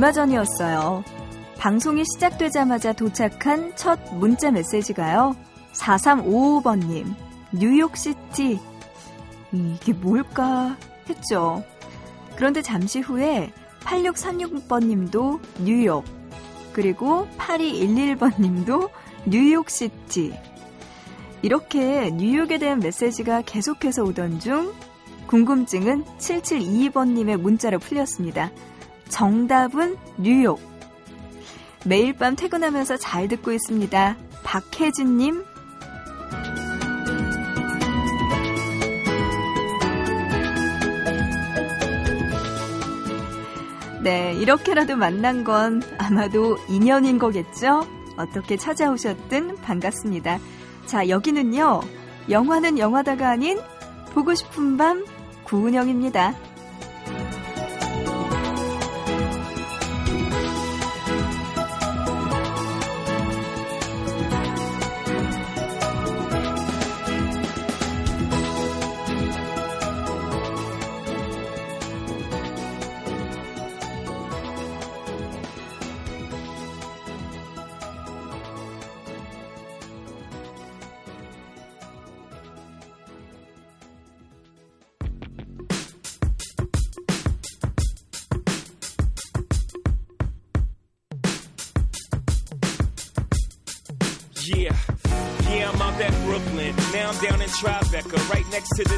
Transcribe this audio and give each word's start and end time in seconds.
얼마 0.00 0.12
전이었어요. 0.12 1.04
방송이 1.58 2.04
시작되자마자 2.06 2.94
도착한 2.94 3.76
첫 3.76 3.98
문자 4.14 4.50
메시지가요. 4.50 5.36
4355번님, 5.74 7.14
뉴욕시티. 7.52 8.58
이게 9.52 9.92
뭘까 9.92 10.78
했죠. 11.06 11.62
그런데 12.34 12.62
잠시 12.62 13.00
후에 13.00 13.52
8636번님도 13.80 15.38
뉴욕, 15.64 16.02
그리고 16.72 17.28
8211번님도 17.36 18.88
뉴욕시티. 19.26 20.32
이렇게 21.42 22.10
뉴욕에 22.10 22.56
대한 22.56 22.78
메시지가 22.78 23.42
계속해서 23.42 24.04
오던 24.04 24.40
중 24.40 24.72
궁금증은 25.26 26.06
7722번님의 26.16 27.36
문자로 27.36 27.78
풀렸습니다. 27.80 28.50
정답은 29.10 29.96
뉴욕. 30.16 30.60
매일 31.84 32.14
밤 32.14 32.36
퇴근하면서 32.36 32.96
잘 32.96 33.28
듣고 33.28 33.52
있습니다. 33.52 34.16
박혜진님. 34.42 35.44
네, 44.02 44.32
이렇게라도 44.34 44.96
만난 44.96 45.44
건 45.44 45.82
아마도 45.98 46.56
인연인 46.68 47.18
거겠죠? 47.18 47.86
어떻게 48.16 48.56
찾아오셨든 48.56 49.56
반갑습니다. 49.56 50.38
자, 50.86 51.08
여기는요, 51.08 51.80
영화는 52.30 52.78
영화다가 52.78 53.28
아닌 53.28 53.58
보고 54.14 54.34
싶은 54.34 54.76
밤 54.78 55.04
구은영입니다. 55.44 56.34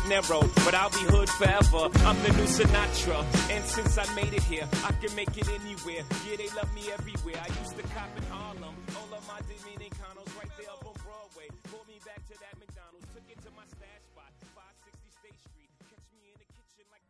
Narrow. 0.08 0.42
But 0.66 0.74
I'll 0.74 0.90
be 0.90 1.04
hood 1.06 1.30
forever. 1.30 1.86
I'm 2.06 2.18
the 2.22 2.30
new 2.34 2.48
Sinatra. 2.50 3.22
And 3.54 3.64
since 3.64 3.96
I 3.98 4.06
made 4.14 4.34
it 4.34 4.42
here, 4.44 4.66
I 4.84 4.92
can 4.98 5.14
make 5.14 5.36
it 5.38 5.48
anywhere. 5.48 6.02
Yeah, 6.26 6.36
they 6.36 6.50
love 6.58 6.70
me 6.74 6.90
everywhere. 6.90 7.38
I 7.38 7.48
used 7.62 7.76
to 7.78 7.84
cop 7.94 8.10
in 8.18 8.24
Harlem. 8.26 8.74
All 8.98 9.10
of 9.14 9.22
my 9.30 9.38
Dominicanos 9.46 10.30
right 10.38 10.52
there 10.58 10.70
up 10.74 10.82
on 10.82 10.94
Broadway. 11.06 11.48
Pulled 11.70 11.86
me 11.86 12.02
back 12.02 12.18
to 12.26 12.34
that 12.42 12.54
McDonald's. 12.58 13.06
Took 13.14 13.26
it 13.30 13.38
to 13.46 13.50
my 13.54 13.62
stash 13.70 14.02
spot, 14.10 14.32
560 14.58 15.06
State 15.22 15.38
Street. 15.38 15.70
Catch 15.86 16.08
me 16.18 16.34
in 16.34 16.38
the 16.42 16.48
kitchen 16.50 16.86
like. 16.90 17.06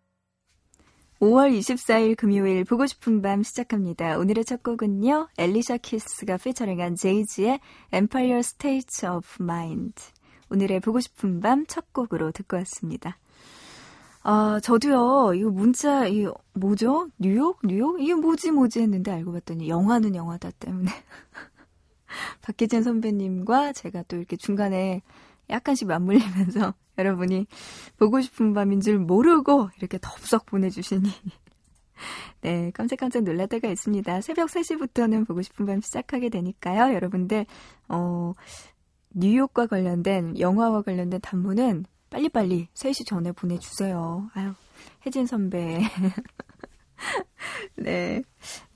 5월 1.20 1.48
24일 1.56 2.16
금요일 2.16 2.64
보고 2.64 2.84
싶은 2.86 3.22
밤 3.22 3.42
시작합니다. 3.42 4.18
오늘의 4.18 4.44
첫 4.44 4.62
곡은요. 4.62 5.28
엘리샤 5.38 5.78
키스가 5.78 6.36
피처링한 6.36 6.96
제이지의 6.96 7.60
Empire 7.92 8.40
State 8.40 9.08
of 9.08 9.26
Mind. 9.40 10.11
오늘의 10.52 10.80
보고 10.80 11.00
싶은 11.00 11.40
밤 11.40 11.66
첫 11.66 11.92
곡으로 11.94 12.30
듣고 12.30 12.58
왔습니다. 12.58 13.16
아, 14.22 14.60
저도요, 14.62 15.32
이거 15.34 15.50
문자, 15.50 16.06
이 16.06 16.26
뭐죠? 16.52 17.08
뉴욕? 17.18 17.58
뉴욕? 17.64 18.00
이게 18.00 18.14
뭐지, 18.14 18.50
뭐지 18.52 18.80
했는데 18.82 19.10
알고 19.10 19.32
봤더니 19.32 19.68
영화는 19.68 20.14
영화다 20.14 20.50
때문에. 20.52 20.90
박혜진 22.42 22.82
선배님과 22.82 23.72
제가 23.72 24.02
또 24.04 24.16
이렇게 24.16 24.36
중간에 24.36 25.00
약간씩 25.48 25.88
맞물리면서 25.88 26.74
여러분이 26.98 27.46
보고 27.96 28.20
싶은 28.20 28.52
밤인 28.52 28.80
줄 28.80 28.98
모르고 28.98 29.70
이렇게 29.78 29.98
덥석 30.00 30.46
보내주시니. 30.46 31.08
네, 32.42 32.70
깜짝깜짝 32.74 33.22
놀랄 33.22 33.48
때가 33.48 33.68
있습니다. 33.68 34.20
새벽 34.20 34.50
3시부터는 34.50 35.26
보고 35.26 35.40
싶은 35.40 35.64
밤 35.64 35.80
시작하게 35.80 36.28
되니까요. 36.28 36.94
여러분들, 36.94 37.46
어, 37.88 38.32
뉴욕과 39.14 39.66
관련된 39.66 40.38
영화와 40.38 40.82
관련된 40.82 41.20
단문은 41.20 41.84
빨리빨리 42.10 42.68
3시 42.74 43.06
전에 43.06 43.32
보내주세요. 43.32 44.30
아유, 44.34 44.52
혜진 45.06 45.26
선배. 45.26 45.80
네. 47.76 48.22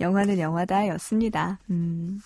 영화는 0.00 0.38
영화다 0.38 0.88
였습니다. 0.88 1.58
음. 1.70 2.20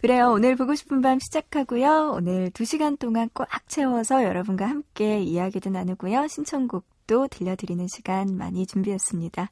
그래요. 0.00 0.32
오늘 0.32 0.56
보고 0.56 0.74
싶은 0.74 1.00
밤 1.00 1.18
시작하고요. 1.18 2.12
오늘 2.14 2.50
2시간 2.50 2.98
동안 2.98 3.28
꽉 3.34 3.48
채워서 3.68 4.24
여러분과 4.24 4.68
함께 4.68 5.20
이야기도 5.20 5.70
나누고요. 5.70 6.26
신청곡도 6.28 7.28
들려드리는 7.28 7.86
시간 7.88 8.36
많이 8.36 8.66
준비했습니다. 8.66 9.50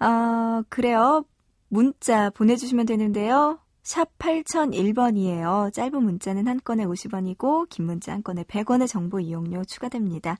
어, 0.00 0.62
그래요. 0.68 1.24
문자 1.68 2.30
보내주시면 2.30 2.86
되는데요. 2.86 3.58
샵 3.84 4.16
8001번이에요. 4.18 5.70
짧은 5.72 6.02
문자는 6.02 6.48
한 6.48 6.58
건에 6.64 6.86
50원이고 6.86 7.68
긴 7.68 7.84
문자 7.84 8.12
한 8.12 8.22
건에 8.22 8.42
100원의 8.42 8.88
정보 8.88 9.20
이용료 9.20 9.64
추가됩니다. 9.66 10.38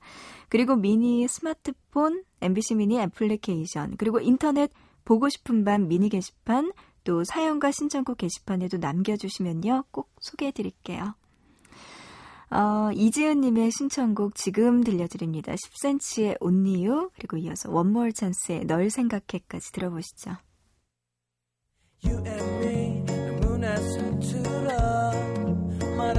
그리고 0.49 0.75
미니 0.75 1.27
스마트폰, 1.27 2.23
MBC 2.41 2.75
미니 2.75 2.99
애플리케이션, 2.99 3.97
그리고 3.97 4.19
인터넷 4.19 4.71
보고 5.05 5.29
싶은 5.29 5.63
밤 5.63 5.87
미니 5.87 6.09
게시판, 6.09 6.71
또 7.03 7.23
사연과 7.23 7.71
신청곡 7.71 8.17
게시판에도 8.17 8.77
남겨주시면요. 8.77 9.83
꼭 9.91 10.09
소개해드릴게요. 10.19 11.13
어, 12.49 12.89
이지은님의 12.93 13.69
신청곡 13.71 14.33
지금 14.33 14.83
들려드립니다. 14.83 15.53
10cm의 15.53 16.37
온니유 16.39 17.11
그리고 17.13 17.37
이어서 17.37 17.69
원몰 17.71 18.13
찬스의 18.13 18.65
널 18.65 18.89
생각해까지 18.89 19.71
들어보시죠. 19.71 20.31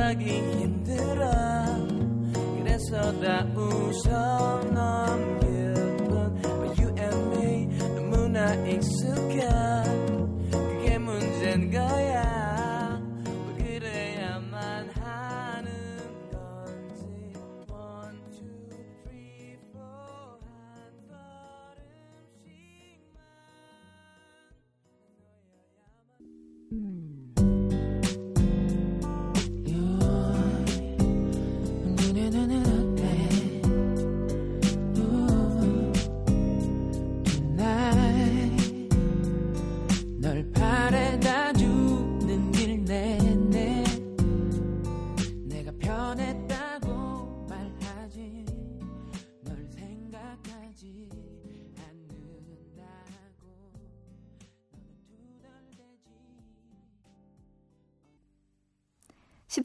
말하기 0.07 0.25
힘들어 0.25 1.29
그래서 2.59 3.21
다 3.21 3.45
웃어 3.57 4.63
넘겼던 4.73 6.07
You 6.79 6.95
and 6.97 7.37
me 7.37 7.67
너무나 7.97 8.55
익숙해 8.67 9.66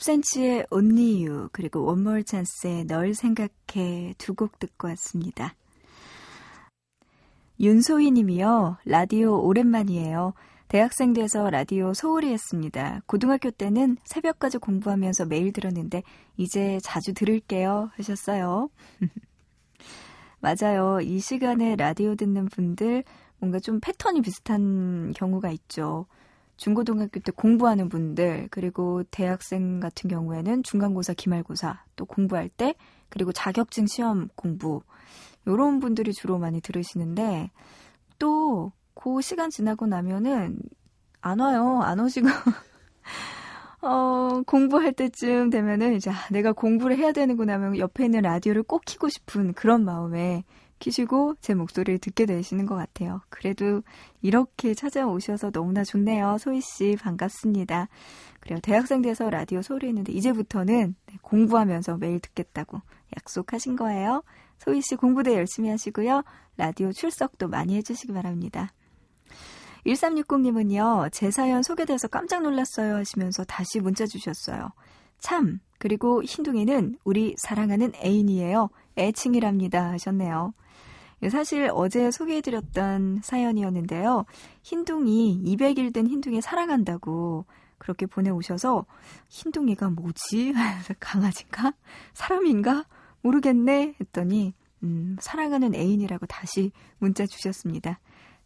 10cm의 0.01 0.65
Only 0.71 1.27
You 1.27 1.49
그리고 1.51 1.83
More 1.93 2.23
Chance의 2.25 2.85
널 2.85 3.13
생각해 3.13 4.15
두 4.17 4.33
곡 4.33 4.57
듣고 4.57 4.87
왔습니다. 4.89 5.53
윤소희 7.59 8.09
님이요. 8.09 8.77
라디오 8.85 9.39
오랜만이에요. 9.39 10.33
대학생 10.67 11.13
돼서 11.13 11.51
라디오 11.51 11.93
소홀히 11.93 12.31
했습니다. 12.31 13.01
고등학교 13.05 13.51
때는 13.51 13.97
새벽까지 14.05 14.57
공부하면서 14.57 15.25
매일 15.25 15.53
들었는데 15.53 16.01
이제 16.35 16.79
자주 16.81 17.13
들을게요 17.13 17.91
하셨어요. 17.93 18.69
맞아요. 20.39 20.99
이 21.01 21.19
시간에 21.19 21.75
라디오 21.75 22.15
듣는 22.15 22.45
분들 22.47 23.03
뭔가 23.37 23.59
좀 23.59 23.79
패턴이 23.79 24.21
비슷한 24.21 25.13
경우가 25.13 25.51
있죠. 25.51 26.07
중고등학교 26.61 27.19
때 27.19 27.31
공부하는 27.31 27.89
분들, 27.89 28.49
그리고 28.51 29.01
대학생 29.09 29.79
같은 29.79 30.07
경우에는 30.07 30.61
중간고사, 30.61 31.13
기말고사, 31.13 31.83
또 31.95 32.05
공부할 32.05 32.49
때, 32.49 32.75
그리고 33.09 33.31
자격증 33.31 33.87
시험 33.87 34.27
공부, 34.35 34.83
요런 35.47 35.79
분들이 35.79 36.13
주로 36.13 36.37
많이 36.37 36.61
들으시는데, 36.61 37.49
또, 38.19 38.71
그 38.93 39.21
시간 39.21 39.49
지나고 39.49 39.87
나면은, 39.87 40.59
안 41.21 41.39
와요. 41.39 41.79
안 41.81 41.99
오시고. 41.99 42.27
어, 43.81 44.43
공부할 44.45 44.93
때쯤 44.93 45.49
되면은 45.49 45.95
이제 45.95 46.11
아, 46.11 46.27
내가 46.29 46.51
공부를 46.51 46.95
해야 46.95 47.11
되는구나 47.11 47.53
하면 47.53 47.79
옆에 47.79 48.05
있는 48.05 48.21
라디오를 48.21 48.61
꼭 48.61 48.85
키고 48.85 49.09
싶은 49.09 49.53
그런 49.53 49.83
마음에 49.83 50.43
키시고 50.81 51.35
제 51.41 51.53
목소리를 51.53 51.99
듣게 51.99 52.25
되시는 52.25 52.65
것 52.65 52.75
같아요. 52.75 53.21
그래도 53.29 53.83
이렇게 54.21 54.73
찾아오셔서 54.73 55.51
너무나 55.51 55.83
좋네요. 55.83 56.37
소희 56.39 56.59
씨 56.59 56.97
반갑습니다. 56.99 57.87
그래요. 58.41 58.59
대학생 58.61 59.01
돼서 59.01 59.29
라디오 59.29 59.61
소리 59.61 59.87
했는데 59.87 60.11
이제부터는 60.11 60.95
네, 61.05 61.15
공부하면서 61.21 61.97
매일 61.97 62.19
듣겠다고 62.19 62.81
약속하신 63.15 63.75
거예요. 63.75 64.23
소희 64.57 64.81
씨 64.81 64.95
공부도 64.95 65.33
열심히 65.33 65.69
하시고요. 65.69 66.23
라디오 66.57 66.91
출석도 66.91 67.47
많이 67.47 67.75
해주시기 67.75 68.11
바랍니다. 68.11 68.73
1360님은요, 69.85 71.11
제 71.11 71.31
사연 71.31 71.63
소개돼서 71.63 72.07
깜짝 72.07 72.43
놀랐어요 72.43 72.95
하시면서 72.95 73.43
다시 73.45 73.79
문자 73.79 74.05
주셨어요. 74.05 74.69
참, 75.19 75.59
그리고 75.79 76.21
흰둥이는 76.23 76.97
우리 77.03 77.35
사랑하는 77.37 77.93
애인이에요. 77.95 78.69
애칭이랍니다 78.97 79.91
하셨네요. 79.91 80.53
예, 81.23 81.29
사실 81.29 81.69
어제 81.73 82.09
소개해드렸던 82.11 83.21
사연이었는데요. 83.23 84.25
흰둥이, 84.63 85.43
200일 85.45 85.93
된 85.93 86.07
흰둥이 86.07 86.41
사랑한다고 86.41 87.45
그렇게 87.77 88.05
보내오셔서 88.05 88.85
흰둥이가 89.29 89.89
뭐지? 89.91 90.53
강아지인가? 90.99 91.73
사람인가? 92.13 92.85
모르겠네? 93.21 93.95
했더니 93.99 94.53
음, 94.83 95.15
사랑하는 95.19 95.75
애인이라고 95.75 96.25
다시 96.25 96.71
문자 96.97 97.25
주셨습니다. 97.25 97.99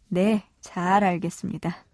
네, 0.08 0.44
잘 0.60 1.02
알겠습니다. 1.02 1.84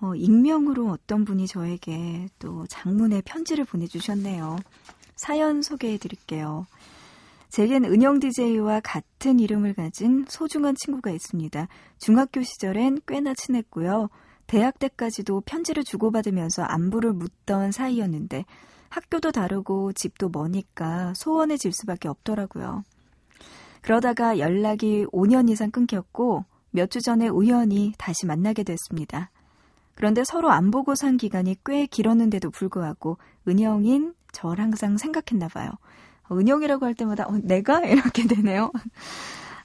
어, 0.00 0.14
익명으로 0.14 0.88
어떤 0.88 1.26
분이 1.26 1.46
저에게 1.46 2.28
또 2.38 2.66
장문의 2.68 3.22
편지를 3.22 3.64
보내주셨네요. 3.66 4.58
사연 5.16 5.60
소개해 5.60 5.98
드릴게요. 5.98 6.66
제겐 7.50 7.84
은영 7.84 8.20
DJ와 8.20 8.80
같은 8.80 9.40
이름을 9.40 9.74
가진 9.74 10.24
소중한 10.28 10.76
친구가 10.76 11.10
있습니다. 11.10 11.66
중학교 11.98 12.42
시절엔 12.42 13.00
꽤나 13.06 13.34
친했고요. 13.34 14.08
대학 14.46 14.78
때까지도 14.78 15.42
편지를 15.42 15.82
주고받으면서 15.84 16.62
안부를 16.62 17.12
묻던 17.12 17.72
사이였는데 17.72 18.44
학교도 18.88 19.32
다르고 19.32 19.92
집도 19.92 20.28
머니까 20.28 21.12
소원해질 21.16 21.72
수밖에 21.72 22.08
없더라고요. 22.08 22.84
그러다가 23.82 24.38
연락이 24.38 25.06
5년 25.06 25.48
이상 25.50 25.70
끊겼고 25.70 26.44
몇 26.70 26.88
주 26.90 27.00
전에 27.00 27.28
우연히 27.28 27.92
다시 27.98 28.26
만나게 28.26 28.62
됐습니다. 28.62 29.30
그런데 29.96 30.22
서로 30.24 30.50
안 30.50 30.70
보고 30.70 30.94
산 30.94 31.16
기간이 31.16 31.56
꽤 31.64 31.86
길었는데도 31.86 32.50
불구하고 32.50 33.18
은영인 33.48 34.14
절 34.32 34.60
항상 34.60 34.96
생각했나 34.96 35.48
봐요. 35.48 35.70
은영이라고 36.36 36.86
할 36.86 36.94
때마다 36.94 37.26
어, 37.26 37.38
내가 37.42 37.80
이렇게 37.86 38.26
되네요. 38.26 38.70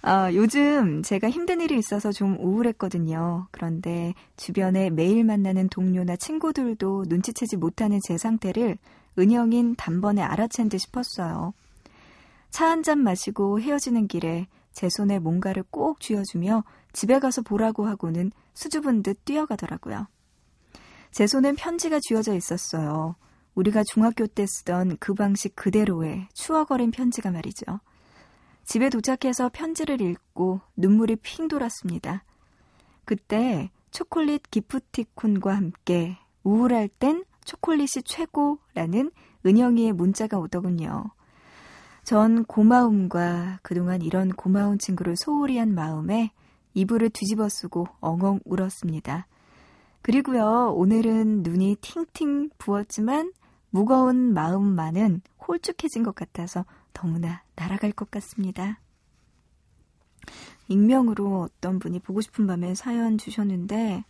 아, 0.02 0.32
요즘 0.34 1.02
제가 1.02 1.30
힘든 1.30 1.62
일이 1.62 1.78
있어서 1.78 2.12
좀 2.12 2.38
우울했거든요. 2.40 3.48
그런데 3.52 4.14
주변에 4.38 4.90
매일 4.92 5.24
만나는 5.24 5.68
동료나 5.70 6.16
친구들도 6.16 7.06
눈치채지 7.08 7.58
못하는 7.58 8.00
제 8.04 8.18
상태를 8.18 8.78
은영인 9.18 9.76
단번에 9.76 10.22
알아챈 10.24 10.70
듯 10.70 10.78
싶었어요. 10.80 11.54
차 12.52 12.68
한 12.68 12.84
잔 12.84 13.00
마시고 13.00 13.60
헤어지는 13.60 14.08
길에 14.08 14.48
제 14.74 14.90
손에 14.90 15.20
뭔가를 15.20 15.64
꼭 15.72 16.00
쥐어주며 16.00 16.64
집에 16.94 17.20
가서 17.20 17.42
보라고 17.42 17.88
하고는 17.88 18.32
수줍은 18.54 19.04
듯 19.04 19.26
뛰어가더라고요. 19.26 20.08
제 21.12 21.28
손엔 21.28 21.56
편지가 21.56 22.00
쥐어져 22.02 22.36
있었어요. 22.36 23.16
우리가 23.56 23.84
중학교 23.84 24.28
때 24.28 24.46
쓰던 24.46 24.98
그 25.00 25.13
방식 25.13 25.56
그대로의 25.56 26.28
추억 26.34 26.72
어린 26.72 26.92
편지가 26.92 27.31
말이죠. 27.31 27.80
집에 28.66 28.90
도착해서 28.90 29.50
편지를 29.54 30.02
읽고 30.02 30.62
눈물이 30.75 31.18
핑 31.18 31.48
돌았습니다. 31.48 32.24
그때 33.06 33.69
초콜릿 33.92 34.50
기프티콘과 34.52 35.56
함께 35.56 36.18
우울할 36.44 36.90
땐 36.90 37.24
초콜릿이 37.46 38.04
최고라는 38.04 39.12
은영이의 39.46 39.94
문자가 39.94 40.38
오더군요. 40.38 41.06
전 42.04 42.44
고마움과 42.46 43.60
그동안 43.62 44.02
이런 44.02 44.30
고마운 44.30 44.78
친구를 44.80 45.16
소홀히 45.18 45.57
한 45.57 45.74
마음에 45.74 46.31
이불을 46.74 47.10
뒤집어 47.12 47.48
쓰고 47.48 47.88
엉엉 48.02 48.42
울었습니다. 48.46 49.28
그리고요, 50.02 50.74
오늘은 50.75 51.42
눈이 51.44 51.78
팅팅 51.81 52.50
부었지만 52.57 53.31
무거운 53.75 54.33
마음만은 54.33 55.19
홀쭉해진 55.45 56.04
것 56.04 56.16
같아서 56.16 56.63
너무나 56.94 57.44
날아갈 57.57 57.92
것 57.92 58.10
같습니다. 58.10 58.80
익명으로 60.69 61.42
어떤 61.42 61.80
분이 61.80 62.00
보고 62.00 62.22
싶은 62.22 62.48
밤에 62.48 62.74
사연 62.74 63.18
주셨는데, 63.18 64.06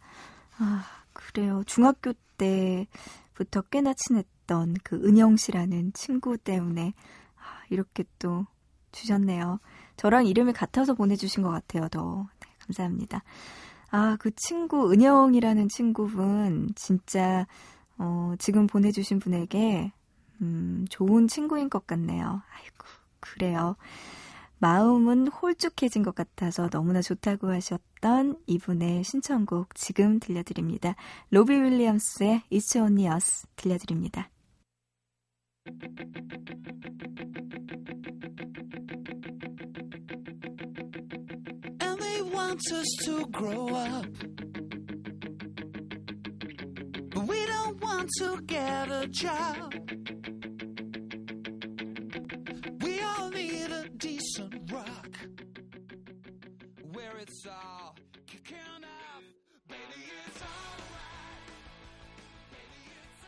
아, 0.59 0.85
그래요. 1.13 1.63
중학교 1.65 2.13
때부터 2.37 3.63
꽤나 3.71 3.95
친했던 3.95 4.75
그 4.83 4.97
은영 5.03 5.35
씨라는 5.35 5.93
친구 5.93 6.37
때문에 6.37 6.93
아, 7.35 7.63
이렇게 7.71 8.03
또 8.19 8.45
주셨네요. 8.91 9.59
저랑 9.97 10.27
이름이 10.27 10.53
같아서 10.53 10.93
보내주신 10.93 11.41
것 11.41 11.49
같아요, 11.49 11.87
더. 11.89 12.27
네, 12.39 12.47
감사합니다. 12.59 13.23
아, 13.89 14.15
그 14.19 14.29
친구, 14.35 14.91
은영이라는 14.91 15.69
친구분, 15.69 16.69
진짜 16.75 17.47
어, 17.97 18.33
지금 18.39 18.67
보내주신 18.67 19.19
분에게, 19.19 19.91
음, 20.41 20.85
좋은 20.89 21.27
친구인 21.27 21.69
것 21.69 21.87
같네요. 21.87 22.41
아이고, 22.53 22.85
그래요. 23.19 23.75
마음은 24.59 25.27
홀쭉해진 25.27 26.03
것 26.03 26.15
같아서 26.15 26.69
너무나 26.69 27.01
좋다고 27.01 27.51
하셨던 27.51 28.37
이분의 28.47 29.03
신청곡 29.03 29.75
지금 29.75 30.19
들려드립니다. 30.19 30.95
로비 31.29 31.53
윌리엄스의 31.53 32.43
It's 32.51 32.75
Only 32.75 33.13
Us 33.13 33.47
들려드립니다. 33.55 34.29
Want 48.05 48.37
to 48.39 48.41
get 48.45 48.91
a 48.91 49.07
job. 49.07 49.73
We 52.83 53.01
all 53.01 53.29
need 53.31 53.71
a 53.71 53.89
decent 53.97 54.71
rock 54.71 55.17
where 56.93 57.17
it's 57.17 57.45
all 57.47 57.95
kicking 58.27 58.57
off. 58.57 59.23
Baby, 59.67 60.11
it's 60.27 60.41
alright. 60.41 61.45
Baby, 62.51 62.91
it's 63.01 63.23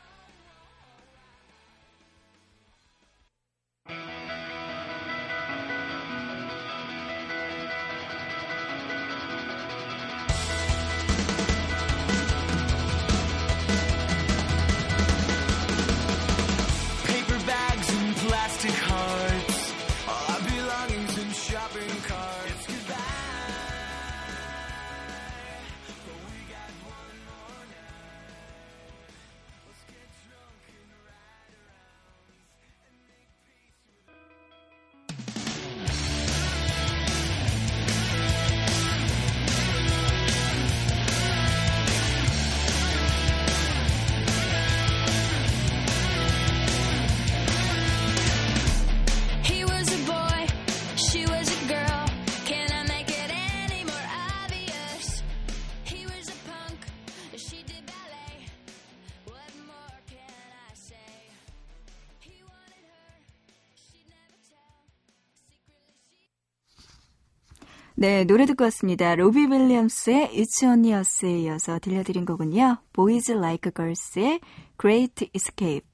네, 68.08 68.24
노래 68.24 68.46
듣고 68.46 68.64
왔습니다. 68.64 69.16
로비 69.16 69.48
윌리엄스의 69.52 70.30
It's 70.30 70.64
Only 70.64 70.98
Us에 70.98 71.42
이어서 71.42 71.78
들려드린 71.78 72.24
곡은요. 72.26 72.78
Boys 72.94 73.34
Like 73.34 73.74
Girls의 73.76 74.40
Great 74.80 75.30
Escape. 75.36 75.86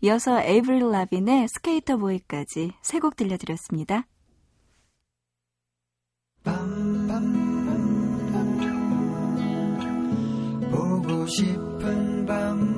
이어서 0.00 0.40
에이브릴 0.40 0.90
라빈의 0.90 1.46
스케이터 1.48 1.98
보이까지 1.98 2.72
세 2.80 3.00
곡 3.00 3.16
들려드렸습니다. 3.16 4.06
보고 10.70 11.26
싶은 11.26 12.24
밤 12.24 12.77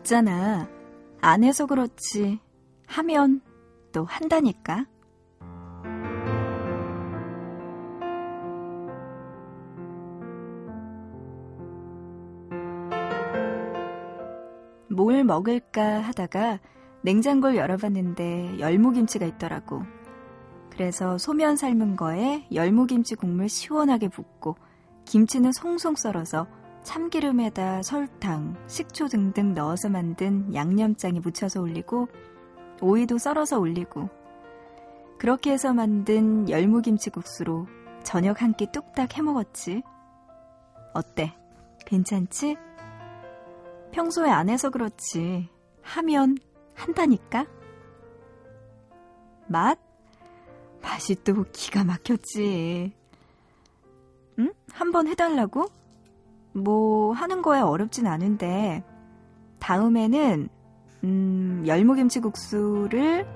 있잖아. 0.00 0.68
안 1.20 1.44
해서 1.44 1.66
그렇지. 1.66 2.40
하면 2.86 3.40
또 3.92 4.04
한다니까. 4.04 4.86
뭘 14.88 15.24
먹을까 15.24 16.00
하다가 16.00 16.58
냉장고를 17.02 17.56
열어봤는데 17.56 18.58
열무김치가 18.58 19.24
있더라고. 19.26 19.82
그래서 20.70 21.18
소면 21.18 21.56
삶은 21.56 21.96
거에 21.96 22.46
열무김치 22.52 23.14
국물 23.16 23.48
시원하게 23.48 24.08
붓고 24.08 24.56
김치는 25.04 25.52
송송 25.52 25.94
썰어서 25.96 26.46
참기름에다 26.82 27.82
설탕, 27.82 28.56
식초 28.66 29.08
등등 29.08 29.54
넣어서 29.54 29.88
만든 29.88 30.52
양념장에 30.54 31.20
묻혀서 31.20 31.60
올리고 31.60 32.08
오이도 32.80 33.18
썰어서 33.18 33.58
올리고 33.58 34.08
그렇게 35.18 35.52
해서 35.52 35.72
만든 35.74 36.48
열무김치국수로 36.48 37.66
저녁 38.02 38.40
한 38.40 38.54
끼 38.54 38.66
뚝딱 38.72 39.16
해먹었지. 39.16 39.82
어때? 40.94 41.34
괜찮지? 41.86 42.56
평소에 43.92 44.30
안 44.30 44.48
해서 44.48 44.70
그렇지. 44.70 45.48
하면 45.82 46.36
한다니까? 46.74 47.46
맛? 49.48 49.78
맛이 50.80 51.16
또 51.22 51.44
기가 51.52 51.84
막혔지. 51.84 52.92
응? 54.38 54.52
한번 54.72 55.06
해달라고? 55.08 55.66
뭐 56.52 57.12
하는 57.12 57.42
거에 57.42 57.60
어렵진 57.60 58.06
않은데 58.06 58.82
다음에는 59.58 60.48
음, 61.04 61.64
열무김치국수를 61.66 63.26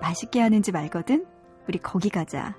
맛있게 0.00 0.40
하는지 0.40 0.72
말거든. 0.72 1.26
우리 1.68 1.78
거기 1.78 2.10
가자. 2.10 2.56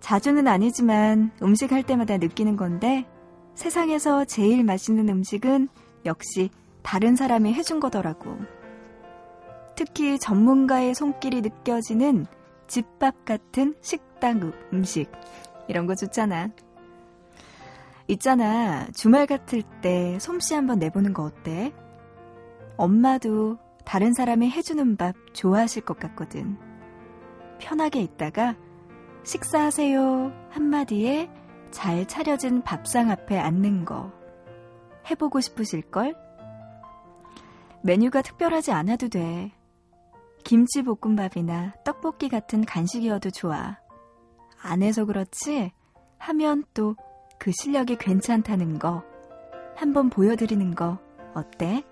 자주는 0.00 0.46
아니지만 0.46 1.32
음식 1.42 1.72
할 1.72 1.82
때마다 1.82 2.18
느끼는 2.18 2.56
건데 2.56 3.06
세상에서 3.54 4.24
제일 4.24 4.62
맛있는 4.62 5.08
음식은 5.08 5.68
역시 6.04 6.50
다른 6.82 7.16
사람이 7.16 7.52
해준 7.54 7.80
거더라고. 7.80 8.38
특히 9.74 10.18
전문가의 10.18 10.94
손길이 10.94 11.40
느껴지는 11.40 12.26
집밥 12.68 13.24
같은 13.24 13.74
식당 13.80 14.52
음식. 14.72 15.10
이런 15.68 15.86
거 15.86 15.94
좋잖아. 15.94 16.50
있잖아. 18.08 18.86
주말 18.94 19.26
같을 19.26 19.62
때 19.82 20.18
솜씨 20.18 20.54
한번 20.54 20.78
내보는 20.78 21.12
거 21.12 21.24
어때? 21.24 21.72
엄마도 22.76 23.58
다른 23.84 24.14
사람이 24.14 24.50
해주는 24.50 24.96
밥 24.96 25.14
좋아하실 25.34 25.84
것 25.84 25.98
같거든. 25.98 26.56
편하게 27.58 28.00
있다가 28.00 28.56
식사하세요 29.24 30.32
한마디에 30.50 31.30
잘 31.70 32.06
차려진 32.06 32.62
밥상 32.62 33.10
앞에 33.10 33.38
앉는 33.38 33.84
거 33.84 34.10
해보고 35.10 35.40
싶으실걸? 35.40 36.14
메뉴가 37.82 38.22
특별하지 38.22 38.72
않아도 38.72 39.08
돼. 39.08 39.52
김치 40.44 40.82
볶음밥이나 40.82 41.74
떡볶이 41.84 42.28
같은 42.30 42.64
간식이어도 42.64 43.30
좋아. 43.30 43.78
안 44.62 44.82
해서 44.82 45.04
그렇지 45.04 45.72
하면 46.18 46.64
또 46.72 46.96
그 47.38 47.52
실력이 47.52 47.96
괜찮다는 47.96 48.78
거 48.78 49.02
한번 49.76 50.10
보여드리는 50.10 50.74
거 50.74 50.98
어때? 51.34 51.84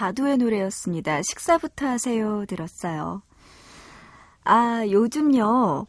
자두의 0.00 0.38
노래였습니다. 0.38 1.20
식사부터 1.20 1.86
하세요. 1.86 2.46
들었어요. 2.46 3.20
아, 4.44 4.82
요즘요. 4.88 5.86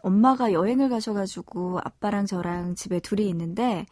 엄마가 0.00 0.54
여행을 0.54 0.88
가셔가지고 0.88 1.80
아빠랑 1.84 2.24
저랑 2.24 2.76
집에 2.76 2.98
둘이 2.98 3.28
있는데, 3.28 3.84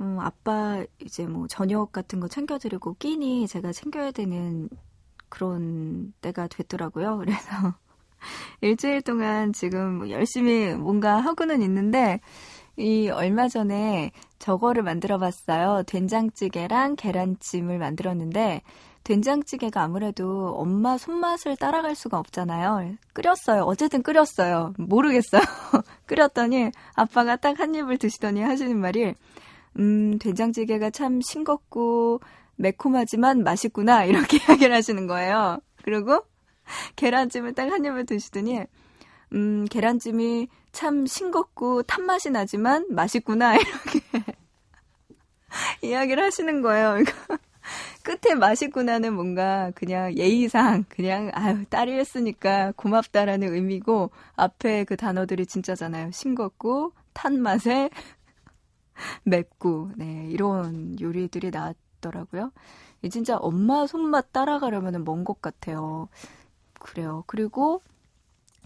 음, 0.00 0.20
아빠 0.20 0.84
이제 1.04 1.26
뭐 1.26 1.48
저녁 1.48 1.90
같은 1.90 2.20
거 2.20 2.28
챙겨드리고 2.28 2.94
끼니 3.00 3.48
제가 3.48 3.72
챙겨야 3.72 4.12
되는 4.12 4.68
그런 5.28 6.12
때가 6.20 6.46
됐더라고요. 6.46 7.18
그래서 7.26 7.74
일주일 8.60 9.02
동안 9.02 9.52
지금 9.52 10.08
열심히 10.10 10.76
뭔가 10.76 11.18
하고는 11.18 11.60
있는데, 11.62 12.20
이 12.76 13.08
얼마 13.08 13.48
전에 13.48 14.12
저거를 14.38 14.84
만들어 14.84 15.18
봤어요. 15.18 15.82
된장찌개랑 15.88 16.94
계란찜을 16.94 17.78
만들었는데, 17.78 18.62
된장찌개가 19.04 19.82
아무래도 19.82 20.48
엄마 20.56 20.98
손맛을 20.98 21.56
따라갈 21.56 21.94
수가 21.94 22.18
없잖아요. 22.18 22.96
끓였어요. 23.14 23.62
어쨌든 23.62 24.02
끓였어요. 24.02 24.74
모르겠어요. 24.78 25.40
끓였더니 26.06 26.70
아빠가 26.94 27.36
딱 27.36 27.58
한 27.58 27.74
입을 27.74 27.98
드시더니 27.98 28.42
하시는 28.42 28.76
말이, 28.78 29.14
음, 29.78 30.18
된장찌개가 30.18 30.90
참 30.90 31.20
싱겁고 31.20 32.20
매콤하지만 32.56 33.42
맛있구나. 33.44 34.04
이렇게 34.04 34.36
이야기를 34.48 34.74
하시는 34.74 35.06
거예요. 35.06 35.58
그리고 35.82 36.20
계란찜을 36.96 37.54
딱 37.54 37.70
한 37.70 37.84
입을 37.84 38.04
드시더니, 38.06 38.60
음, 39.32 39.66
계란찜이 39.70 40.48
참 40.72 41.06
싱겁고 41.06 41.82
탄맛이 41.84 42.30
나지만 42.30 42.86
맛있구나. 42.90 43.56
이렇게. 43.56 44.00
이야기를 45.82 46.22
하시는 46.22 46.62
거예요. 46.62 46.90
그러니까 46.90 47.38
끝에 48.08 48.34
맛있구나는 48.34 49.12
뭔가 49.12 49.70
그냥 49.74 50.16
예의상 50.16 50.86
그냥 50.88 51.30
아유 51.34 51.66
딸이 51.66 51.92
했으니까 51.92 52.72
고맙다라는 52.74 53.52
의미고 53.52 54.12
앞에 54.34 54.84
그 54.84 54.96
단어들이 54.96 55.44
진짜잖아요. 55.44 56.12
싱겁고 56.12 56.92
탄 57.12 57.38
맛에 57.38 57.90
맵고 59.24 59.90
네 59.96 60.26
이런 60.30 60.98
요리들이 60.98 61.50
나왔더라고요. 61.50 62.50
이 63.02 63.10
진짜 63.10 63.36
엄마 63.36 63.86
손맛 63.86 64.32
따라가려면 64.32 65.04
먼 65.04 65.22
것 65.24 65.42
같아요. 65.42 66.08
그래요. 66.80 67.24
그리고 67.26 67.82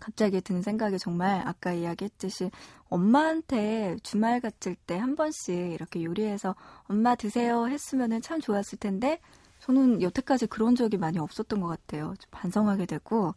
갑자기 0.03 0.41
든 0.41 0.63
생각이 0.63 0.99
정말 0.99 1.47
아까 1.47 1.73
이야기했듯이 1.73 2.51
엄마한테 2.89 3.97
주말 4.03 4.41
같을 4.41 4.75
때 4.75 4.99
한 4.99 5.17
번씩 5.17 5.55
이렇게 5.73 6.03
요리해서 6.05 6.55
엄마 6.85 7.15
드세요 7.15 7.67
했으면 7.69 8.21
참 8.21 8.41
좋았을 8.41 8.79
텐데 8.79 9.21
저는 9.61 10.03
여태까지 10.03 10.47
그런 10.49 10.75
적이 10.75 10.97
많이 10.99 11.19
없었던 11.19 11.61
것 11.61 11.69
같아요. 11.69 12.15
좀 12.19 12.29
반성하게 12.33 12.87
되고 12.87 13.35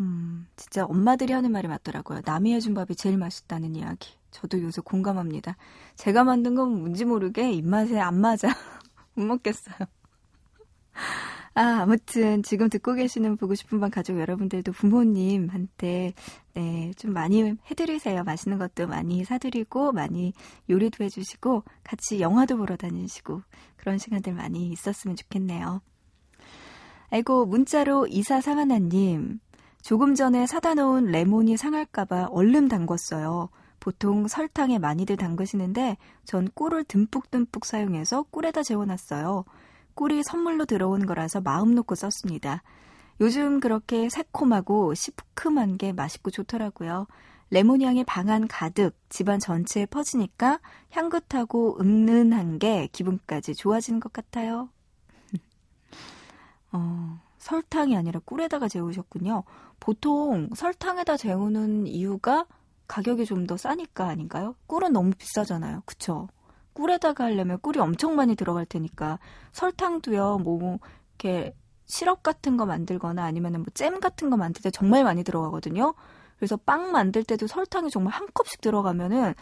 음, 0.00 0.46
진짜 0.56 0.84
엄마들이 0.84 1.32
하는 1.32 1.52
말이 1.52 1.68
맞더라고요. 1.68 2.22
남이 2.24 2.52
해준 2.54 2.74
밥이 2.74 2.96
제일 2.96 3.16
맛있다는 3.18 3.76
이야기. 3.76 4.10
저도 4.30 4.60
요새 4.62 4.82
공감합니다. 4.84 5.56
제가 5.96 6.24
만든 6.24 6.54
건 6.54 6.78
뭔지 6.80 7.04
모르게 7.04 7.52
입맛에 7.52 7.98
안 7.98 8.20
맞아. 8.20 8.48
못 9.14 9.24
먹겠어요. 9.24 9.76
아, 11.58 11.80
아무튼 11.80 12.42
지금 12.42 12.68
듣고 12.68 12.92
계시는 12.92 13.38
보고 13.38 13.54
싶은 13.54 13.80
밤 13.80 13.88
가족 13.88 14.20
여러분들도 14.20 14.72
부모님한테 14.72 16.12
네, 16.52 16.92
좀 16.98 17.14
많이 17.14 17.54
해드리세요. 17.70 18.24
맛있는 18.24 18.58
것도 18.58 18.86
많이 18.86 19.24
사드리고 19.24 19.92
많이 19.92 20.34
요리도 20.68 21.02
해주시고 21.02 21.64
같이 21.82 22.20
영화도 22.20 22.58
보러 22.58 22.76
다니시고 22.76 23.40
그런 23.78 23.96
시간들 23.96 24.34
많이 24.34 24.68
있었으면 24.68 25.16
좋겠네요. 25.16 25.80
아이고 27.08 27.46
문자로 27.46 28.06
이사 28.08 28.42
상하나님 28.42 29.40
조금 29.80 30.14
전에 30.14 30.46
사다 30.46 30.74
놓은 30.74 31.06
레몬이 31.06 31.56
상할까봐 31.56 32.26
얼른 32.32 32.68
담궜어요. 32.68 33.48
보통 33.80 34.28
설탕에 34.28 34.78
많이들 34.78 35.16
담그시는데 35.16 35.96
전 36.24 36.48
꿀을 36.52 36.84
듬뿍듬뿍 36.84 37.64
사용해서 37.64 38.24
꿀에다 38.24 38.62
재워놨어요. 38.62 39.46
꿀이 39.96 40.22
선물로 40.22 40.66
들어온 40.66 41.06
거라서 41.06 41.40
마음 41.40 41.74
놓고 41.74 41.94
썼습니다. 41.94 42.62
요즘 43.20 43.60
그렇게 43.60 44.08
새콤하고 44.10 44.94
시큼한 44.94 45.78
게 45.78 45.92
맛있고 45.92 46.30
좋더라고요. 46.30 47.06
레몬 47.50 47.80
향이 47.80 48.04
방안 48.04 48.46
가득 48.46 48.94
집안 49.08 49.38
전체에 49.38 49.86
퍼지니까 49.86 50.60
향긋하고 50.90 51.78
은은한 51.80 52.58
게 52.58 52.88
기분까지 52.92 53.54
좋아지는 53.54 53.98
것 54.00 54.12
같아요. 54.12 54.68
어, 56.72 57.20
설탕이 57.38 57.96
아니라 57.96 58.20
꿀에다가 58.24 58.68
재우셨군요. 58.68 59.44
보통 59.80 60.50
설탕에다 60.54 61.16
재우는 61.16 61.86
이유가 61.86 62.46
가격이 62.86 63.24
좀 63.24 63.46
더 63.46 63.56
싸니까 63.56 64.06
아닌가요? 64.08 64.56
꿀은 64.66 64.92
너무 64.92 65.12
비싸잖아요. 65.16 65.82
그쵸? 65.86 66.28
꿀에다가 66.76 67.24
하려면 67.24 67.58
꿀이 67.60 67.78
엄청 67.80 68.16
많이 68.16 68.36
들어갈 68.36 68.66
테니까 68.66 69.18
설탕도요. 69.52 70.38
뭐 70.44 70.78
이렇게 71.18 71.54
시럽 71.86 72.22
같은 72.22 72.56
거 72.56 72.66
만들거나 72.66 73.24
아니면은 73.24 73.60
뭐 73.60 73.66
잼 73.74 74.00
같은 74.00 74.30
거 74.30 74.36
만들 74.36 74.62
때 74.62 74.70
정말 74.70 75.04
많이 75.04 75.24
들어가거든요. 75.24 75.94
그래서 76.38 76.56
빵 76.58 76.92
만들 76.92 77.24
때도 77.24 77.46
설탕이 77.46 77.90
정말 77.90 78.12
한 78.14 78.28
컵씩 78.34 78.60
들어가면은 78.60 79.34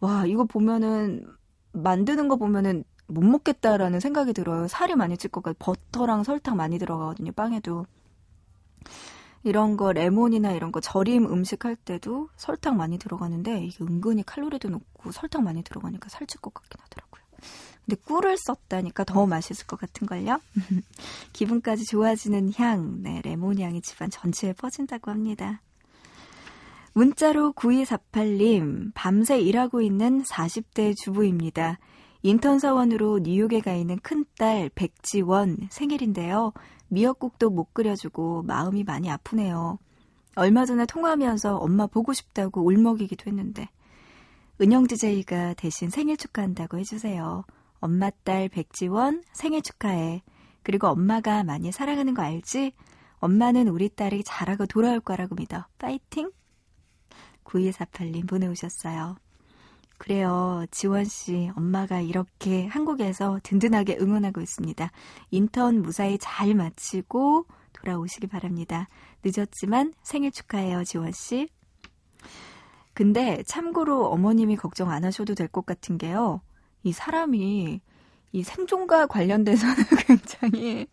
와 0.00 0.26
이거 0.26 0.44
보면은 0.44 1.26
만드는 1.72 2.28
거 2.28 2.36
보면은 2.36 2.84
못 3.08 3.22
먹겠다라는 3.24 4.00
생각이 4.00 4.32
들어요. 4.32 4.68
살이 4.68 4.94
많이 4.96 5.16
찔 5.18 5.30
것 5.30 5.42
같아요. 5.42 5.56
버터랑 5.60 6.24
설탕 6.24 6.56
많이 6.56 6.78
들어가거든요. 6.78 7.32
빵에도. 7.32 7.86
이런 9.46 9.76
거 9.76 9.92
레몬이나 9.92 10.50
이런 10.52 10.72
거 10.72 10.80
절임 10.80 11.26
음식 11.26 11.64
할 11.64 11.76
때도 11.76 12.28
설탕 12.36 12.76
많이 12.76 12.98
들어가는데 12.98 13.64
이게 13.64 13.84
은근히 13.84 14.24
칼로리도 14.24 14.68
높고 14.68 15.12
설탕 15.12 15.44
많이 15.44 15.62
들어가니까 15.62 16.08
살찔 16.08 16.40
것 16.40 16.52
같긴 16.52 16.80
하더라고요. 16.82 17.22
근데 17.84 18.02
꿀을 18.02 18.36
썼다니까 18.36 19.04
더 19.04 19.24
맛있을 19.26 19.66
것 19.68 19.78
같은걸요? 19.78 20.40
기분까지 21.32 21.84
좋아지는 21.84 22.52
향, 22.56 23.02
네, 23.02 23.20
레몬 23.22 23.60
향이 23.60 23.82
집안 23.82 24.10
전체에 24.10 24.52
퍼진다고 24.54 25.12
합니다. 25.12 25.62
문자로 26.94 27.52
9248님, 27.52 28.90
밤새 28.94 29.38
일하고 29.38 29.80
있는 29.80 30.24
40대 30.24 30.94
주부입니다. 31.04 31.78
인턴 32.22 32.58
사원으로 32.58 33.20
뉴욕에 33.20 33.60
가 33.60 33.74
있는 33.74 34.00
큰딸 34.00 34.70
백지원 34.74 35.68
생일인데요. 35.70 36.52
미역국도 36.88 37.50
못 37.50 37.74
끓여주고 37.74 38.42
마음이 38.42 38.84
많이 38.84 39.10
아프네요. 39.10 39.78
얼마 40.34 40.66
전에 40.66 40.86
통화하면서 40.86 41.56
엄마 41.56 41.86
보고 41.86 42.12
싶다고 42.12 42.64
울먹이기도 42.64 43.24
했는데 43.26 43.68
은영 44.60 44.86
DJ가 44.86 45.54
대신 45.54 45.90
생일 45.90 46.16
축하한다고 46.16 46.78
해주세요. 46.78 47.44
엄마 47.80 48.10
딸 48.24 48.48
백지원 48.48 49.22
생일 49.32 49.62
축하해. 49.62 50.22
그리고 50.62 50.88
엄마가 50.88 51.44
많이 51.44 51.72
사랑하는 51.72 52.14
거 52.14 52.22
알지? 52.22 52.72
엄마는 53.18 53.68
우리 53.68 53.88
딸이 53.88 54.24
잘하고 54.24 54.66
돌아올 54.66 55.00
거라고 55.00 55.34
믿어. 55.34 55.66
파이팅! 55.78 56.30
9248님 57.44 58.28
보내오셨어요. 58.28 59.16
그래요. 59.98 60.64
지원 60.70 61.04
씨, 61.04 61.50
엄마가 61.56 62.00
이렇게 62.00 62.66
한국에서 62.66 63.40
든든하게 63.42 63.96
응원하고 64.00 64.40
있습니다. 64.40 64.90
인턴 65.30 65.82
무사히 65.82 66.18
잘 66.18 66.54
마치고 66.54 67.46
돌아오시기 67.72 68.26
바랍니다. 68.26 68.86
늦었지만 69.24 69.94
생일 70.02 70.30
축하해요, 70.32 70.84
지원 70.84 71.12
씨. 71.12 71.48
근데 72.94 73.42
참고로 73.46 74.06
어머님이 74.06 74.56
걱정 74.56 74.90
안 74.90 75.04
하셔도 75.04 75.34
될 75.34 75.48
것 75.48 75.66
같은 75.66 75.98
게요. 75.98 76.40
이 76.82 76.92
사람이 76.92 77.80
이 78.32 78.42
생존과 78.42 79.06
관련돼서는 79.06 79.74
굉장히 80.06 80.86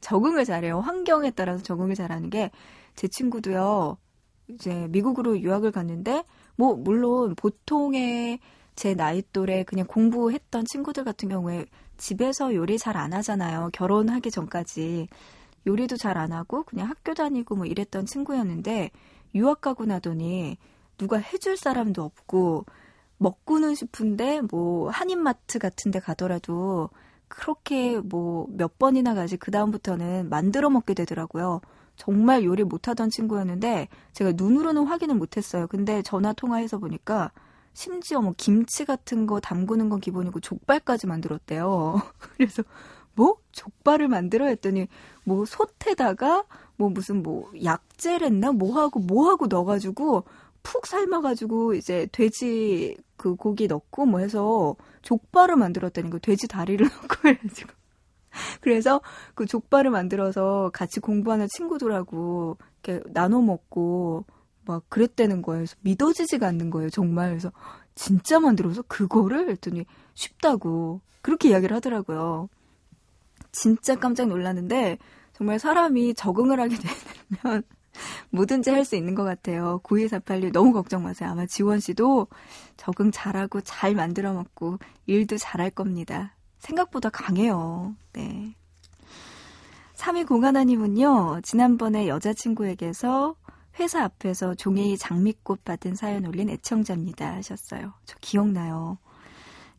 적응을 0.00 0.44
잘해요. 0.44 0.80
환경에 0.80 1.30
따라서 1.30 1.62
적응을 1.62 1.94
잘하는 1.94 2.30
게 2.30 2.50
제 2.98 3.06
친구도요. 3.06 3.96
이제 4.48 4.88
미국으로 4.90 5.38
유학을 5.38 5.70
갔는데 5.70 6.24
뭐 6.58 6.76
물론 6.76 7.36
보통의 7.36 8.40
제 8.76 8.94
나이 8.94 9.22
또래 9.32 9.64
그냥 9.64 9.86
공부했던 9.86 10.66
친구들 10.66 11.04
같은 11.04 11.30
경우에 11.30 11.66
집에서 11.98 12.54
요리 12.54 12.78
잘 12.78 12.96
안 12.98 13.14
하잖아요. 13.14 13.70
결혼하기 13.74 14.30
전까지 14.32 15.08
요리도 15.66 15.96
잘 15.96 16.18
안 16.18 16.32
하고 16.32 16.64
그냥 16.64 16.88
학교 16.90 17.14
다니고 17.14 17.56
뭐 17.56 17.66
이랬던 17.66 18.06
친구였는데 18.06 18.90
유학 19.34 19.60
가고 19.60 19.84
나더니 19.86 20.58
누가 20.98 21.18
해줄 21.18 21.56
사람도 21.56 22.02
없고 22.02 22.64
먹고는 23.18 23.74
싶은데 23.74 24.40
뭐 24.50 24.90
한인마트 24.90 25.58
같은 25.58 25.90
데 25.90 26.00
가더라도 26.00 26.90
그렇게 27.28 27.98
뭐 28.00 28.46
몇 28.50 28.78
번이나 28.78 29.14
가지 29.14 29.36
그 29.36 29.50
다음부터는 29.50 30.28
만들어 30.30 30.70
먹게 30.70 30.94
되더라고요. 30.94 31.60
정말 31.98 32.44
요리 32.44 32.62
못하던 32.62 33.10
친구였는데 33.10 33.88
제가 34.12 34.32
눈으로는 34.36 34.86
확인을 34.86 35.16
못했어요. 35.16 35.66
근데 35.66 36.00
전화 36.00 36.32
통화해서 36.32 36.78
보니까 36.78 37.32
심지어 37.74 38.20
뭐 38.20 38.34
김치 38.36 38.84
같은 38.84 39.26
거 39.26 39.40
담그는 39.40 39.88
건 39.88 40.00
기본이고 40.00 40.40
족발까지 40.40 41.08
만들었대요. 41.08 42.00
그래서 42.36 42.62
뭐 43.14 43.36
족발을 43.50 44.06
만들어 44.06 44.46
했더니 44.46 44.86
뭐 45.24 45.44
솥에다가 45.44 46.44
뭐 46.76 46.88
무슨 46.88 47.22
뭐 47.22 47.50
약재랬나 47.62 48.52
뭐 48.52 48.80
하고 48.80 49.00
뭐 49.00 49.28
하고 49.28 49.48
넣어가지고 49.48 50.22
푹 50.62 50.86
삶아가지고 50.86 51.74
이제 51.74 52.06
돼지 52.12 52.96
그 53.16 53.34
고기 53.34 53.66
넣고 53.66 54.06
뭐 54.06 54.20
해서 54.20 54.76
족발을 55.02 55.56
만들었다는 55.56 56.10
거 56.10 56.20
돼지 56.20 56.46
다리를 56.46 56.86
넣고 57.02 57.28
해가지고 57.28 57.77
그래서 58.60 59.00
그 59.34 59.46
족발을 59.46 59.90
만들어서 59.90 60.70
같이 60.72 61.00
공부하는 61.00 61.48
친구들하고 61.48 62.56
이렇게 62.82 63.02
나눠 63.12 63.40
먹고 63.42 64.24
막 64.64 64.84
그랬다는 64.88 65.42
거예요. 65.42 65.60
그래서 65.60 65.76
믿어지지가 65.80 66.46
않는 66.46 66.70
거예요, 66.70 66.90
정말. 66.90 67.30
그래서 67.30 67.52
진짜 67.94 68.38
만들어서 68.40 68.82
그거를 68.82 69.50
했더니 69.50 69.86
쉽다고 70.14 71.00
그렇게 71.22 71.50
이야기를 71.50 71.76
하더라고요. 71.76 72.48
진짜 73.52 73.94
깜짝 73.96 74.28
놀랐는데 74.28 74.98
정말 75.32 75.58
사람이 75.58 76.14
적응을 76.14 76.60
하게 76.60 76.76
되면 77.42 77.62
뭐든지 78.30 78.70
할 78.70 78.84
수 78.84 78.96
있는 78.96 79.14
것 79.14 79.24
같아요. 79.24 79.80
9248님 79.84 80.52
너무 80.52 80.72
걱정 80.72 81.02
마세요. 81.02 81.30
아마 81.30 81.46
지원 81.46 81.80
씨도 81.80 82.28
적응 82.76 83.10
잘하고 83.10 83.60
잘 83.62 83.94
만들어 83.94 84.32
먹고 84.32 84.78
일도 85.06 85.36
잘할 85.38 85.70
겁니다. 85.70 86.34
생각보다 86.58 87.10
강해요. 87.10 87.94
네. 88.12 88.54
3201님은요, 89.94 91.42
지난번에 91.42 92.08
여자친구에게서 92.08 93.34
회사 93.80 94.02
앞에서 94.04 94.54
종이의 94.54 94.98
장미꽃 94.98 95.64
받은 95.64 95.94
사연 95.94 96.26
올린 96.26 96.50
애청자입니다. 96.50 97.34
하셨어요. 97.34 97.92
저 98.04 98.16
기억나요. 98.20 98.98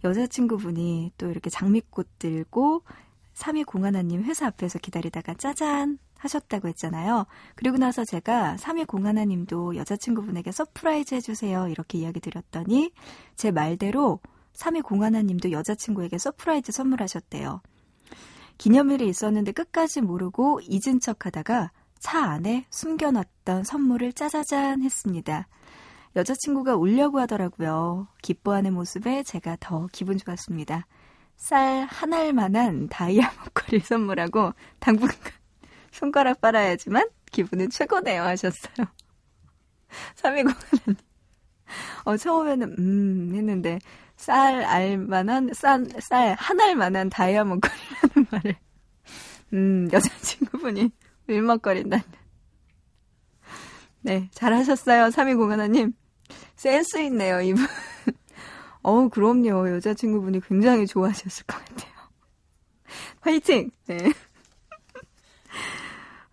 여자친구분이 0.03 1.13
또 1.17 1.29
이렇게 1.29 1.49
장미꽃 1.49 2.07
들고 2.19 2.83
3201님 3.35 4.23
회사 4.23 4.47
앞에서 4.47 4.79
기다리다가 4.79 5.33
짜잔 5.33 5.99
하셨다고 6.17 6.67
했잖아요. 6.69 7.25
그리고 7.55 7.77
나서 7.77 8.03
제가 8.03 8.55
3201님도 8.57 9.75
여자친구분에게 9.75 10.51
surprise 10.51 11.15
해주세요. 11.15 11.67
이렇게 11.69 11.97
이야기 11.97 12.19
드렸더니 12.19 12.91
제 13.35 13.51
말대로 13.51 14.19
3201님도 14.59 15.51
여자친구에게 15.51 16.17
surprise 16.17 16.71
선물하셨대요. 16.71 17.61
기념일이 18.57 19.07
있었는데 19.07 19.53
끝까지 19.53 20.01
모르고 20.01 20.59
잊은 20.63 20.99
척 20.99 21.25
하다가 21.25 21.71
차 21.99 22.23
안에 22.23 22.65
숨겨놨던 22.69 23.63
선물을 23.63 24.13
짜자잔 24.13 24.81
했습니다. 24.81 25.47
여자친구가 26.15 26.75
울려고 26.75 27.19
하더라고요. 27.19 28.07
기뻐하는 28.21 28.73
모습에 28.73 29.23
제가 29.23 29.57
더 29.59 29.87
기분 29.91 30.17
좋았습니다. 30.17 30.85
쌀 31.37 31.85
한 31.85 32.13
알만한 32.13 32.89
다이아 32.89 33.31
목걸이 33.45 33.79
선물하고 33.81 34.53
당분간 34.79 35.15
손가락 35.91 36.41
빨아야지만 36.41 37.07
기분은 37.31 37.69
최고네요 37.69 38.23
하셨어요. 38.23 38.87
320 40.15 40.55
하나님. 40.71 41.09
어, 42.03 42.17
처음에는, 42.17 42.75
음, 42.79 43.31
했는데, 43.35 43.79
쌀 44.19 44.65
알만한, 44.65 45.51
쌀, 45.53 45.87
쌀한 45.97 46.59
알만한 46.59 47.09
다이아 47.09 47.45
목걸이라는 47.45 48.27
말을, 48.29 48.55
음, 49.53 49.89
여자친구분이 49.93 50.91
울먹거린다는. 51.29 52.03
네, 54.01 54.29
잘하셨어요. 54.33 55.05
3201님. 55.05 55.93
센스 56.57 56.97
있네요, 57.03 57.39
이분. 57.39 57.63
어우, 58.83 59.07
그럼요. 59.07 59.69
여자친구분이 59.75 60.41
굉장히 60.41 60.85
좋아하셨을 60.85 61.45
것 61.45 61.57
같아요. 61.57 61.93
화이팅! 63.21 63.71
네. 63.87 64.11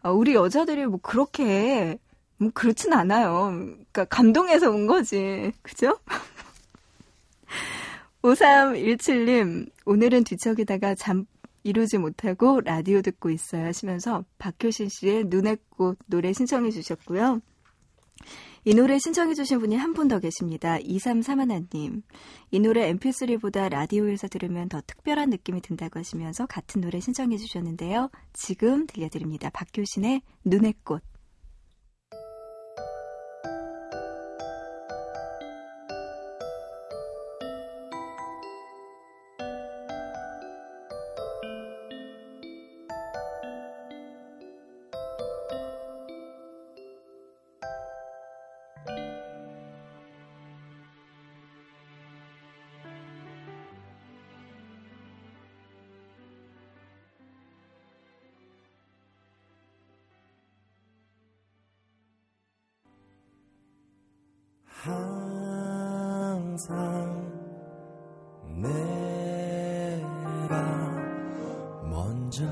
아, 0.03 0.11
우리 0.11 0.35
여자들이 0.35 0.87
뭐 0.87 0.99
그렇게, 1.01 1.99
뭐 2.39 2.51
그렇진 2.53 2.93
않아요. 2.93 3.53
그러니까 3.53 4.07
감동해서 4.07 4.71
온 4.71 4.89
거지. 4.89 5.53
그죠? 5.63 6.01
5317님, 8.27 9.71
오늘은 9.85 10.25
뒤척이다가 10.25 10.97
잠 10.97 11.27
이루지 11.63 11.99
못하고 11.99 12.61
라디오 12.61 13.01
듣고 13.01 13.31
있어요 13.31 13.65
하시면서 13.67 14.25
박효신 14.39 14.89
씨의 14.89 15.25
눈의 15.27 15.59
꽃 15.71 15.97
노래 16.07 16.33
신청해 16.33 16.71
주셨고요. 16.73 17.41
이 18.65 18.75
노래 18.75 18.99
신청해 18.99 19.35
주신 19.35 19.61
분이 19.61 19.77
한 19.77 19.95
분 19.95 20.09
더 20.09 20.19
계십니다. 20.19 20.77
2331님. 20.79 22.03
이 22.51 22.59
노래 22.59 22.93
mp3보다 22.95 23.69
라디오에서 23.69 24.27
들으면 24.27 24.69
더 24.69 24.81
특별한 24.85 25.31
느낌이 25.31 25.61
든다고 25.61 26.01
하시면서 26.01 26.47
같은 26.47 26.81
노래 26.81 26.99
신청해 26.99 27.37
주셨는데요. 27.37 28.11
지금 28.33 28.89
들려드립니다. 28.89 29.51
박효신의 29.51 30.23
눈의 30.45 30.75
꽃. 30.83 31.01
항상 64.87 66.71
내가 68.55 70.03
먼저 71.91 72.45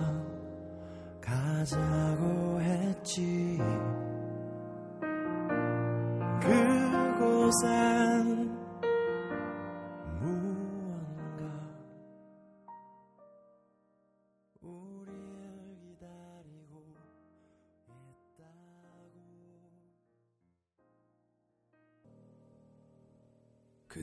가자 1.21 2.04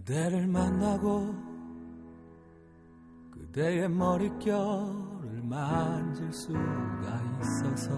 그대를 0.02 0.48
만나고 0.48 1.36
그대의 3.30 3.88
머릿결을 3.88 5.44
만질 5.44 6.34
수가 6.34 7.22
있어서 7.40 7.92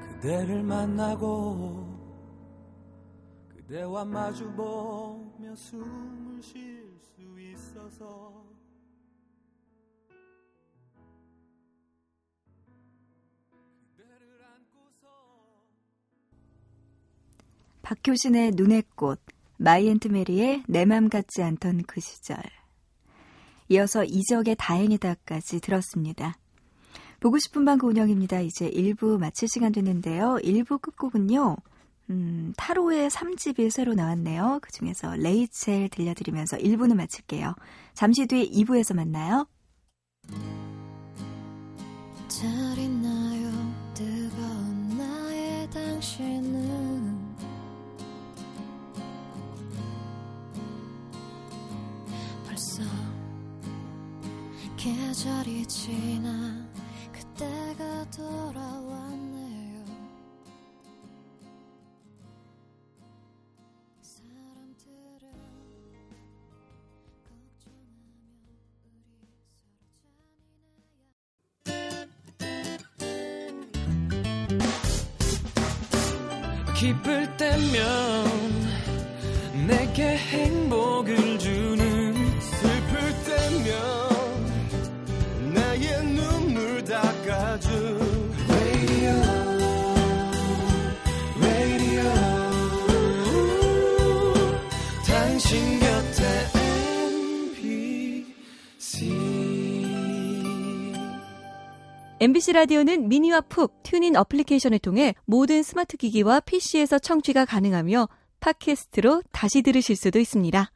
그대를 0.00 0.64
만나고 0.64 1.96
그대와 3.48 4.04
마주보며 4.04 5.54
숨 5.54 6.21
박효신의 17.92 18.52
눈의 18.54 18.84
꽃, 18.94 19.20
마이앤트메리의 19.58 20.64
내 20.66 20.86
맘 20.86 21.10
같지 21.10 21.42
않던 21.42 21.82
그 21.86 22.00
시절. 22.00 22.38
이어서 23.68 24.02
이적의 24.04 24.56
다행이다까지 24.58 25.60
들었습니다. 25.60 26.36
보고 27.20 27.38
싶은 27.38 27.64
방그 27.66 27.86
운영입니다. 27.86 28.40
이제 28.40 28.70
1부 28.70 29.18
마칠 29.18 29.46
시간 29.48 29.72
됐는데요. 29.72 30.38
1부 30.42 30.80
끝곡은요. 30.80 31.56
음, 32.10 32.52
타로의 32.56 33.10
3집이 33.10 33.70
새로 33.70 33.92
나왔네요. 33.94 34.60
그 34.62 34.72
중에서 34.72 35.14
레이첼 35.16 35.90
들려드리면서 35.90 36.56
1부는 36.56 36.94
마칠게요. 36.96 37.54
잠시 37.94 38.26
뒤에 38.26 38.46
2부에서 38.48 38.96
만나요. 38.96 39.46
잘 42.28 42.78
있나요 42.78 43.31
벌써 52.62 52.84
계절이 54.76 55.66
지나 55.66 56.30
그때가 57.12 58.08
돌아왔네요. 58.12 59.84
사람들은 64.00 65.26
걱정하며 67.24 67.34
우리 67.34 67.58
서로 67.58 67.82
잔인해야. 76.46 76.74
기쁠 76.78 77.36
때면 77.36 77.82
내게 79.66 80.16
행복 80.16 80.91
MBC 102.22 102.52
라디오는 102.52 103.08
미니와 103.08 103.40
푹 103.40 103.82
TuneIn 103.82 104.14
어플리케이션을 104.14 104.78
통해 104.78 105.16
모든 105.24 105.64
스마트 105.64 105.96
기기와 105.96 106.38
PC에서 106.38 107.00
청취가 107.00 107.44
가능하며 107.44 108.08
팟캐스트로 108.38 109.24
다시 109.32 109.60
들으실 109.62 109.96
수도 109.96 110.20
있습니다. 110.20 110.70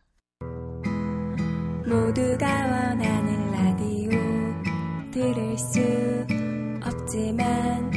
모두가 1.86 2.46
원하는 2.48 3.52
라디오 3.52 4.10
들을 5.12 5.56
수 5.56 5.78
없지만 6.84 7.95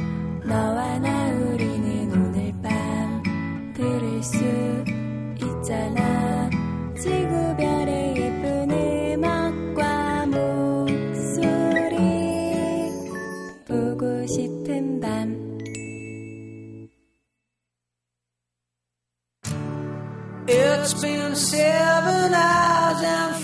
It's 20.92 21.00
been 21.02 21.36
seven 21.36 22.34
hours 22.34 23.02
and 23.04 23.36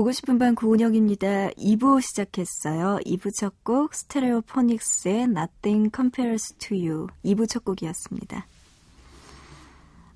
보고 0.00 0.12
싶은 0.12 0.38
밤 0.38 0.54
구은영입니다. 0.54 1.50
2부 1.58 2.00
시작했어요. 2.00 3.00
2부 3.04 3.34
첫 3.34 3.52
곡 3.62 3.94
스테레오 3.94 4.40
포닉스의 4.40 5.24
Nothing 5.24 5.90
Compares 5.94 6.54
to 6.54 6.74
You 6.74 7.08
2부 7.22 7.46
첫 7.46 7.66
곡이었습니다. 7.66 8.46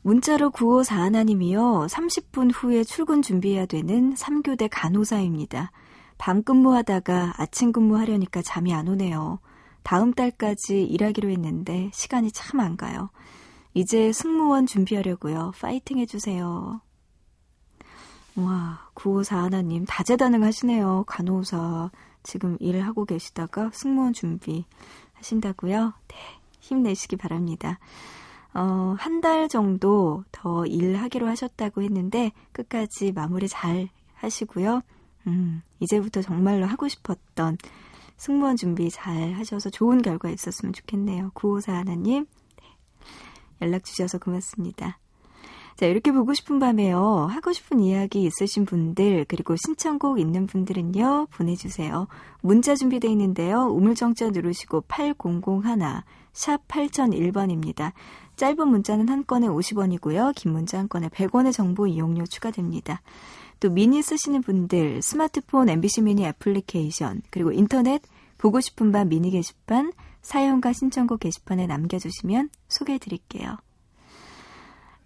문자로 0.01 0.53
9541님이요. 0.53 1.87
30분 1.87 2.51
후에 2.55 2.83
출근 2.83 3.21
준비해야 3.21 3.67
되는 3.67 4.15
3교대 4.15 4.69
간호사입니다. 4.71 5.71
밤 6.17 6.43
근무하다가 6.43 7.35
아침 7.37 7.71
근무하려니까 7.71 8.41
잠이 8.41 8.73
안 8.73 8.89
오네요. 8.89 9.39
다음 9.83 10.15
달까지 10.15 10.83
일하기로 10.83 11.29
했는데 11.29 11.91
시간이 11.93 12.33
참 12.33 12.61
안 12.61 12.79
가요. 12.79 13.11
이제 13.75 14.13
승무원 14.13 14.65
준비하려고요. 14.65 15.53
파이팅 15.61 15.99
해주세요. 15.99 16.81
와, 18.37 18.89
9541님 18.95 19.85
다재다능하시네요. 19.87 21.05
간호사 21.07 21.91
지금 22.23 22.57
일을 22.61 22.85
하고 22.87 23.05
계시다가 23.05 23.71
승무원 23.73 24.13
준비 24.13 24.65
하신다고요? 25.13 25.93
네, 26.09 26.17
힘내시기 26.61 27.17
바랍니다. 27.17 27.79
어, 28.55 28.95
한 28.99 29.21
달 29.21 29.49
정도 29.49 30.25
더 30.33 30.67
일하기로 30.67 31.27
하셨다고 31.29 31.83
했는데 31.83 32.33
끝까지 32.53 33.13
마무리 33.13 33.49
잘 33.49 33.89
하시고요. 34.15 34.83
음, 35.27 35.63
이제부터 35.81 36.21
정말로 36.23 36.67
하고 36.67 36.89
싶었던 36.89 37.57
승무원 38.17 38.57
준비 38.57 38.91
잘 38.91 39.33
하셔서 39.33 39.71
좋은 39.71 40.03
결과 40.03 40.29
있었으면 40.31 40.73
좋겠네요. 40.73 41.31
9541님, 41.35 42.27
네, 42.27 42.67
연락 43.63 43.85
주셔서 43.85 44.19
고맙습니다. 44.19 44.99
자, 45.77 45.87
이렇게 45.87 46.13
보고 46.13 46.35
싶은 46.35 46.61
밤에요. 46.61 47.27
하고 47.29 47.53
싶은 47.53 47.81
이야기 47.81 48.23
있으신 48.23 48.65
분들, 48.65 49.25
그리고 49.27 49.57
신청곡 49.57 50.21
있는 50.21 50.47
분들은요, 50.47 51.27
보내주세요. 51.33 52.07
문자 52.43 52.77
준비되어 52.77 53.11
있는데요. 53.11 53.67
우물정자 53.67 54.31
누르시고 54.31 54.83
8001, 54.83 56.03
샵 56.33 56.67
8001번입니다. 56.69 57.93
짧은 58.37 58.69
문자는 58.69 59.09
한 59.09 59.25
건에 59.27 59.49
50원이고요. 59.49 60.35
긴 60.37 60.53
문자 60.53 60.79
한 60.79 60.89
건에 60.89 61.09
100원의 61.09 61.53
정보 61.53 61.89
이용료 61.89 62.27
추가됩니다. 62.27 63.03
또 63.59 63.71
미니 63.71 64.01
쓰시는 64.01 64.43
분들, 64.43 65.03
스마트폰 65.03 65.69
MBC 65.69 66.03
미니 66.03 66.25
애플리케이션, 66.25 67.23
그리고 67.31 67.51
인터넷 67.51 68.03
보고 68.39 68.61
싶은 68.61 68.93
밤 68.93 69.09
미니 69.09 69.31
게시판, 69.31 69.93
사연과 70.23 70.73
신청곡 70.73 71.21
게시판에 71.21 71.67
남겨주시면 71.67 72.51
소개해 72.69 72.99
드릴게요. 72.99 73.57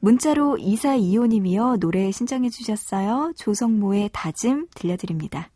문자로 0.00 0.56
2425님이요. 0.58 1.78
노래 1.80 2.11
신청해 2.11 2.50
주셨어요. 2.50 3.32
조성모의 3.37 4.11
다짐 4.12 4.68
들려드립니다. 4.74 5.50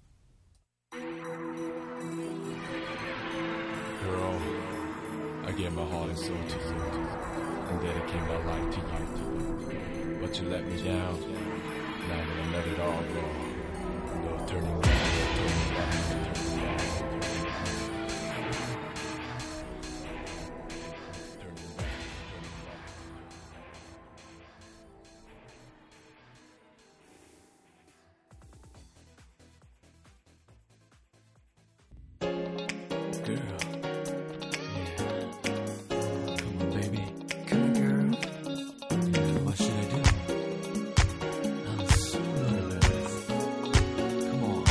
Girl, 4.02 4.38
I 5.46 5.55
gave 5.57 5.72
my 5.72 5.85
heart 5.85 6.11
and 6.11 6.18
soul 6.18 6.38
to 6.48 6.59
you, 6.59 6.74
and 7.70 7.81
dedicate 7.81 8.22
my 8.26 8.38
life 8.44 8.70
to 8.70 8.81
you. 8.81 9.22
But 10.20 10.40
you 10.40 10.48
let 10.48 10.66
me 10.66 10.76
down. 10.83 11.32
Girl. 33.37 33.59
Come 36.37 36.57
on, 36.61 36.71
baby. 36.81 37.03
Come 37.47 37.62
on, 37.62 37.73
girl. 37.75 38.07
What 39.45 39.57
should 39.57 39.71
I 39.71 39.85
do? 39.92 40.01
I'm 41.68 41.81
so. 41.88 42.18
Come 44.29 44.45
on. 44.45 44.64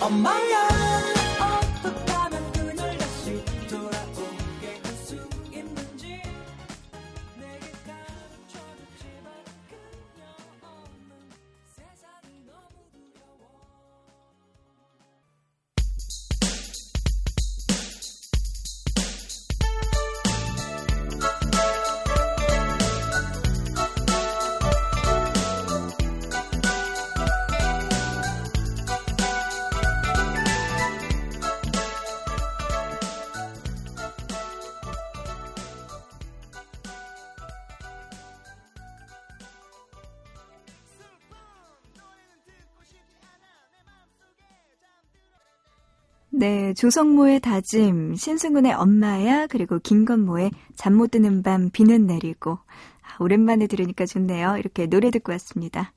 엄마 0.00 0.53
조성모의 46.74 47.40
다짐, 47.40 48.14
신승훈의 48.16 48.72
엄마야, 48.74 49.46
그리고 49.46 49.78
김건모의 49.78 50.50
잠 50.76 50.94
못 50.94 51.10
드는 51.10 51.42
밤 51.42 51.70
비는 51.70 52.06
내리고. 52.06 52.52
아, 53.02 53.16
오랜만에 53.20 53.66
들으니까 53.66 54.06
좋네요. 54.06 54.56
이렇게 54.58 54.86
노래 54.86 55.10
듣고 55.10 55.32
왔습니다. 55.32 55.92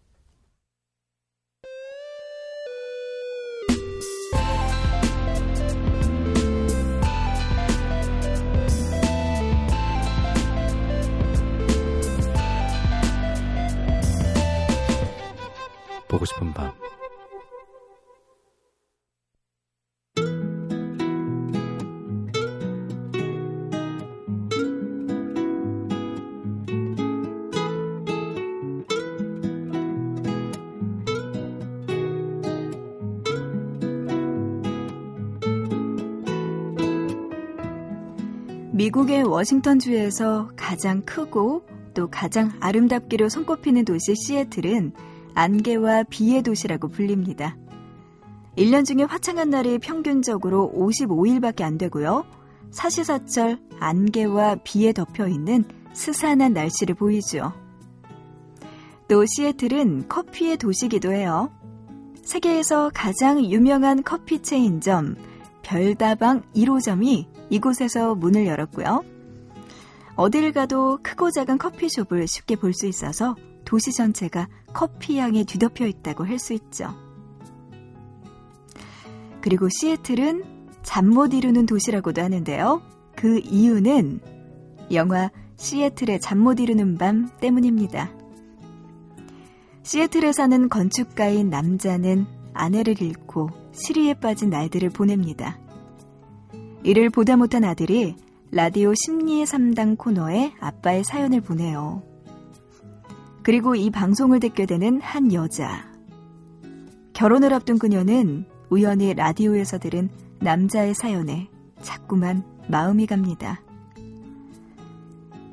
보고 16.08 16.26
싶은 16.26 16.54
밤 16.54 16.72
미국의 38.88 39.24
워싱턴주에서 39.24 40.52
가장 40.56 41.02
크고 41.02 41.64
또 41.94 42.10
가장 42.10 42.54
아름답기로 42.62 43.28
손꼽히는 43.28 43.84
도시 43.84 44.16
시애틀은 44.16 44.94
안개와 45.34 46.04
비의 46.04 46.42
도시라고 46.42 46.88
불립니다. 46.88 47.58
1년 48.58 48.86
중에 48.86 49.04
화창한 49.04 49.50
날이 49.50 49.78
평균적으로 49.78 50.72
55일밖에 50.74 51.64
안 51.64 51.78
되고요. 51.78 52.24
사시사철 52.72 53.60
안개와 53.80 54.60
비에 54.64 54.94
덮여 54.94 55.28
있는 55.28 55.66
스산한 55.94 56.54
날씨를 56.54 56.96
보이죠. 56.96 57.52
또 59.10 59.26
시애틀은 59.26 60.08
커피의 60.08 60.58
도시기도 60.58 61.12
해요. 61.12 61.52
세계에서 62.24 62.92
가장 62.94 63.44
유명한 63.44 64.02
커피 64.04 64.42
체인점 64.42 65.16
별다방 65.68 66.44
1호점이 66.56 67.26
이곳에서 67.50 68.16
문을 68.16 68.46
열었고요. 68.48 69.04
어딜 70.16 70.54
가도 70.54 70.98
크고 71.04 71.30
작은 71.30 71.58
커피숍을 71.58 72.26
쉽게 72.26 72.56
볼 72.56 72.74
수 72.74 72.88
있어서 72.88 73.36
도시 73.66 73.92
전체가 73.92 74.48
커피 74.74 75.20
향에 75.20 75.44
뒤덮여 75.44 75.86
있다고 75.86 76.26
할 76.26 76.40
수 76.40 76.54
있죠. 76.54 76.96
그리고 79.42 79.68
시애틀은 79.70 80.44
잠 80.84 81.10
못 81.10 81.34
이루는 81.34 81.66
도시라고도 81.66 82.22
하는데요. 82.22 82.82
그 83.18 83.40
이유는 83.40 84.22
영화 84.94 85.30
시애틀의 85.58 86.22
잠 86.22 86.40
못 86.40 86.62
이루는 86.62 86.98
밤 86.98 87.30
때문입니다. 87.42 88.10
시애틀에 89.84 90.32
사는 90.32 90.70
건축가인 90.70 91.50
남자는 91.50 92.26
아내를 92.54 93.02
잃고 93.02 93.50
시리에 93.78 94.16
빠진 94.16 94.50
날들을 94.50 94.90
보냅니다. 94.90 95.60
이를 96.84 97.10
보다 97.10 97.38
못한 97.38 97.64
아들이 97.64 98.16
라디오 98.52 98.94
심리의 98.96 99.46
3당 99.46 99.98
코너에 99.98 100.54
아빠의 100.60 101.04
사연을 101.04 101.42
보내요. 101.42 102.02
그리고 103.44 103.76
이 103.76 103.90
방송을 103.90 104.40
듣게 104.40 104.66
되는 104.66 105.00
한 105.02 105.32
여자. 105.34 105.86
결혼을 107.14 107.54
앞둔 107.54 107.78
그녀는 107.78 108.46
우연히 108.70 109.14
라디오에서 109.14 109.80
들은 109.80 110.10
남자의 110.40 110.94
사연에 110.94 111.50
자꾸만 111.82 112.44
마음이 112.68 113.06
갑니다. 113.06 113.62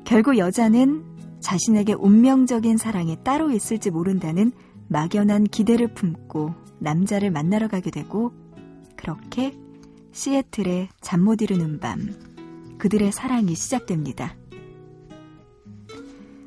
결국 0.03 0.37
여자는 0.37 1.03
자신에게 1.39 1.93
운명적인 1.93 2.77
사랑이 2.77 3.17
따로 3.23 3.51
있을지 3.51 3.91
모른다는 3.91 4.51
막연한 4.87 5.45
기대를 5.45 5.93
품고 5.93 6.64
남자를 6.79 7.31
만나러 7.31 7.67
가게 7.67 7.91
되고 7.91 8.31
그렇게 8.95 9.57
시애틀의 10.11 10.89
잠 11.01 11.21
못 11.21 11.41
이루는 11.41 11.79
밤 11.79 12.13
그들의 12.77 13.11
사랑이 13.11 13.55
시작됩니다. 13.55 14.35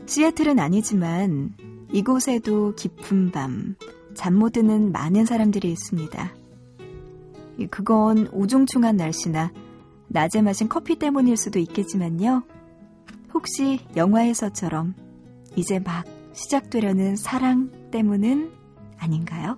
시애틀은 0.06 0.58
아니지만 0.58 1.54
이곳에도 1.92 2.74
깊은 2.74 3.30
밤 3.30 3.76
잠 4.14 4.34
못 4.34 4.52
드는 4.54 4.90
많은 4.90 5.26
사람들이 5.26 5.70
있습니다. 5.70 6.34
그건 7.70 8.26
우중충한 8.32 8.96
날씨나 8.96 9.52
낮에 10.08 10.42
마신 10.42 10.68
커피 10.68 10.98
때문일 10.98 11.36
수도 11.36 11.60
있겠지만요. 11.60 12.42
혹시 13.32 13.78
영화에서처럼 13.94 14.94
이제 15.54 15.78
막 15.78 16.04
시작되려는 16.32 17.14
사랑 17.14 17.70
때문은 17.92 18.50
아닌가요? 18.98 19.56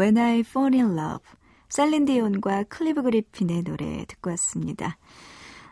When 0.00 0.16
I 0.16 0.38
Fall 0.40 0.74
in 0.74 0.98
Love 0.98 1.24
셀린디온과 1.68 2.64
클리브 2.70 3.02
그리핀의 3.02 3.64
노래 3.64 4.06
듣고 4.06 4.30
왔습니다. 4.30 4.96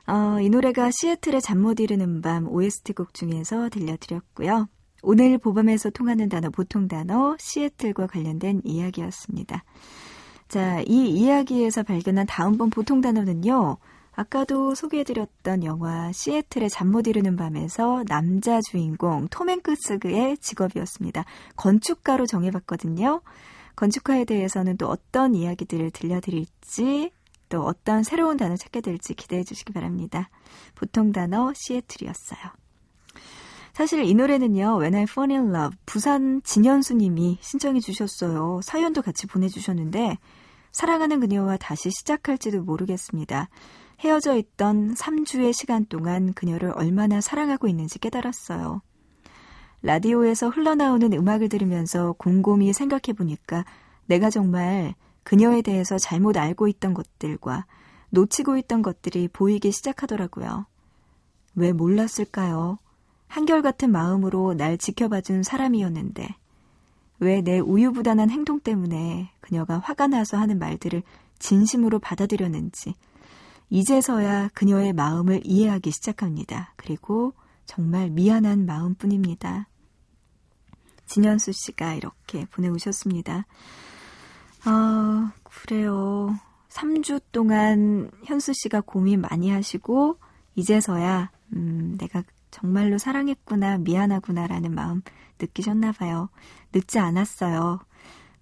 어, 0.06 0.38
이 0.42 0.50
노래가 0.50 0.90
시애틀의 0.92 1.40
잠 1.40 1.62
못 1.62 1.80
이루는 1.80 2.20
밤 2.20 2.46
OST 2.46 2.92
곡 2.92 3.14
중에서 3.14 3.70
들려드렸고요. 3.70 4.68
오늘 5.02 5.38
보밤에서 5.38 5.88
통하는 5.88 6.28
단어 6.28 6.50
보통 6.50 6.88
단어 6.88 7.36
시애틀과 7.38 8.06
관련된 8.08 8.60
이야기였습니다. 8.64 9.64
자, 10.48 10.82
이 10.86 11.08
이야기에서 11.08 11.82
발견한 11.82 12.26
다음번 12.26 12.68
보통 12.68 13.00
단어는요. 13.00 13.78
아까도 14.12 14.74
소개해드렸던 14.74 15.64
영화 15.64 16.12
시애틀의 16.12 16.68
잠 16.68 16.92
못 16.92 17.06
이루는 17.06 17.36
밤에서 17.36 18.04
남자 18.06 18.60
주인공 18.60 19.28
톰 19.28 19.48
행크스의 19.48 20.36
직업이었습니다. 20.38 21.24
건축가로 21.56 22.26
정해봤거든요. 22.26 23.22
건축가에 23.78 24.24
대해서는 24.24 24.76
또 24.76 24.88
어떤 24.88 25.36
이야기들을 25.36 25.92
들려드릴지 25.92 27.12
또 27.48 27.62
어떤 27.62 28.02
새로운 28.02 28.36
단어 28.36 28.56
찾게 28.56 28.80
될지 28.80 29.14
기대해 29.14 29.44
주시기 29.44 29.72
바랍니다. 29.72 30.30
보통 30.74 31.12
단어 31.12 31.52
시애틀이었어요. 31.54 32.40
사실 33.72 34.02
이 34.02 34.12
노래는요, 34.14 34.78
When 34.80 34.96
I 34.96 35.02
Fall 35.04 35.30
in 35.30 35.54
Love, 35.54 35.78
부산 35.86 36.42
진현수 36.42 36.94
님이 36.94 37.38
신청해 37.40 37.78
주셨어요. 37.78 38.60
사연도 38.64 39.00
같이 39.00 39.28
보내주셨는데, 39.28 40.18
사랑하는 40.72 41.20
그녀와 41.20 41.58
다시 41.58 41.88
시작할지도 41.90 42.62
모르겠습니다. 42.62 43.48
헤어져 44.00 44.36
있던 44.36 44.94
3주의 44.94 45.52
시간 45.52 45.86
동안 45.86 46.32
그녀를 46.32 46.72
얼마나 46.74 47.20
사랑하고 47.20 47.68
있는지 47.68 48.00
깨달았어요. 48.00 48.82
라디오에서 49.82 50.48
흘러나오는 50.48 51.12
음악을 51.12 51.48
들으면서 51.48 52.12
곰곰이 52.18 52.72
생각해 52.72 53.14
보니까 53.16 53.64
내가 54.06 54.30
정말 54.30 54.94
그녀에 55.22 55.62
대해서 55.62 55.98
잘못 55.98 56.36
알고 56.36 56.68
있던 56.68 56.94
것들과 56.94 57.66
놓치고 58.10 58.56
있던 58.58 58.82
것들이 58.82 59.28
보이기 59.28 59.70
시작하더라고요. 59.70 60.66
왜 61.54 61.72
몰랐을까요? 61.72 62.78
한결같은 63.26 63.92
마음으로 63.92 64.54
날 64.54 64.78
지켜봐준 64.78 65.42
사람이었는데, 65.42 66.28
왜 67.20 67.42
내 67.42 67.58
우유부단한 67.58 68.30
행동 68.30 68.60
때문에 68.60 69.30
그녀가 69.40 69.78
화가 69.78 70.06
나서 70.06 70.38
하는 70.38 70.58
말들을 70.58 71.02
진심으로 71.38 71.98
받아들였는지, 71.98 72.94
이제서야 73.70 74.48
그녀의 74.54 74.94
마음을 74.94 75.42
이해하기 75.44 75.90
시작합니다. 75.90 76.72
그리고 76.76 77.34
정말 77.68 78.08
미안한 78.08 78.64
마음뿐입니다. 78.64 79.68
진현수 81.04 81.52
씨가 81.52 81.94
이렇게 81.94 82.46
보내오셨습니다. 82.46 83.44
아, 84.64 85.32
그래요. 85.44 86.34
3주 86.70 87.20
동안 87.30 88.10
현수 88.24 88.54
씨가 88.54 88.80
고민 88.80 89.20
많이 89.20 89.50
하시고, 89.50 90.18
이제서야, 90.54 91.30
음, 91.52 91.96
내가 91.98 92.22
정말로 92.50 92.96
사랑했구나, 92.96 93.78
미안하구나라는 93.78 94.74
마음 94.74 95.02
느끼셨나 95.38 95.92
봐요. 95.92 96.30
늦지 96.72 96.98
않았어요. 96.98 97.80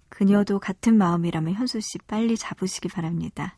그녀도 0.07 0.57
같은 0.57 0.97
마음이라면 0.97 1.53
현수 1.53 1.81
씨 1.81 1.99
빨리 1.99 2.37
잡으시기 2.37 2.87
바랍니다. 2.87 3.57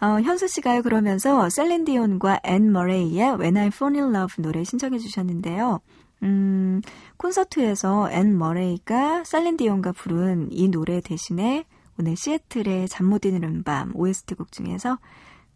어, 0.00 0.20
현수 0.20 0.46
씨가요, 0.46 0.82
그러면서 0.82 1.48
셀린디온과 1.50 2.40
앤 2.44 2.70
머레이의 2.70 3.38
When 3.38 3.56
I 3.56 3.66
Fall 3.66 3.96
in 4.00 4.14
Love 4.14 4.42
노래 4.42 4.62
신청해 4.62 4.98
주셨는데요. 4.98 5.80
음, 6.22 6.80
콘서트에서 7.16 8.10
앤 8.12 8.38
머레이가 8.38 9.24
셀린디온과 9.24 9.92
부른 9.92 10.48
이 10.52 10.68
노래 10.68 11.00
대신에 11.00 11.64
오늘 11.98 12.16
시애틀의 12.16 12.88
잠 12.88 13.06
못 13.06 13.24
이루는 13.24 13.64
밤 13.64 13.90
OST 13.96 14.36
곡 14.36 14.52
중에서 14.52 14.98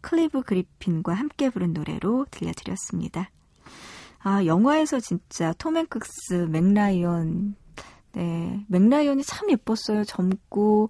클리브 0.01 0.41
그리핀과 0.43 1.13
함께 1.13 1.49
부른 1.49 1.71
노래로 1.71 2.25
들려드렸습니다. 2.29 3.29
아, 4.19 4.45
영화에서 4.45 4.99
진짜 4.99 5.53
톰 5.53 5.77
행크스, 5.77 6.47
맥라이언, 6.49 7.55
네, 8.13 8.65
맥라이언이 8.67 9.23
참 9.23 9.49
예뻤어요. 9.51 10.03
젊고, 10.03 10.89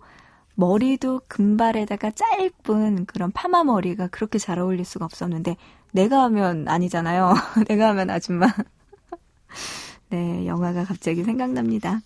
머리도 0.55 1.21
금발에다가 1.27 2.11
짧은 2.11 3.05
그런 3.05 3.31
파마 3.31 3.63
머리가 3.63 4.07
그렇게 4.07 4.37
잘 4.37 4.59
어울릴 4.59 4.85
수가 4.85 5.05
없었는데 5.05 5.57
내가 5.91 6.23
하면 6.23 6.67
아니잖아요. 6.67 7.33
내가 7.67 7.89
하면 7.89 8.09
아줌마. 8.09 8.47
네, 10.09 10.45
영화가 10.45 10.83
갑자기 10.85 11.23
생각납니다. 11.23 12.01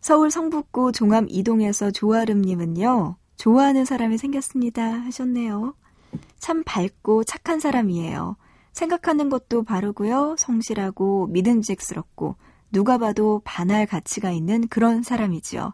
서울 0.00 0.30
성북구 0.30 0.92
종암 0.92 1.26
이동에서 1.28 1.90
조아름님은요, 1.90 3.16
좋아하는 3.36 3.84
사람이 3.84 4.18
생겼습니다 4.18 4.84
하셨네요. 4.84 5.74
참 6.38 6.62
밝고 6.64 7.24
착한 7.24 7.58
사람이에요. 7.60 8.36
생각하는 8.72 9.30
것도 9.30 9.64
바르고요, 9.64 10.36
성실하고 10.38 11.26
믿음직스럽고 11.28 12.36
누가 12.70 12.98
봐도 12.98 13.40
반할 13.44 13.86
가치가 13.86 14.30
있는 14.30 14.68
그런 14.68 15.02
사람이지요. 15.02 15.72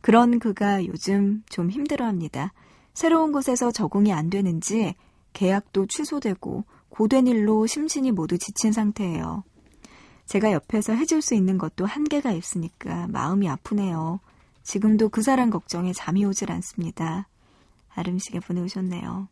그런 0.00 0.38
그가 0.38 0.84
요즘 0.86 1.42
좀 1.48 1.70
힘들어합니다. 1.70 2.52
새로운 2.94 3.32
곳에서 3.32 3.70
적응이 3.70 4.12
안 4.12 4.30
되는지 4.30 4.94
계약도 5.32 5.86
취소되고 5.86 6.64
고된 6.88 7.26
일로 7.26 7.66
심신이 7.66 8.10
모두 8.12 8.38
지친 8.38 8.72
상태예요. 8.72 9.44
제가 10.24 10.52
옆에서 10.52 10.94
해줄 10.94 11.22
수 11.22 11.34
있는 11.34 11.58
것도 11.58 11.86
한계가 11.86 12.32
있으니까 12.32 13.06
마음이 13.08 13.48
아프네요. 13.48 14.20
지금도 14.62 15.10
그 15.10 15.22
사람 15.22 15.50
걱정에 15.50 15.92
잠이 15.92 16.24
오질 16.24 16.50
않습니다. 16.50 17.28
아름씨가 17.94 18.40
보내오셨네요. 18.40 19.28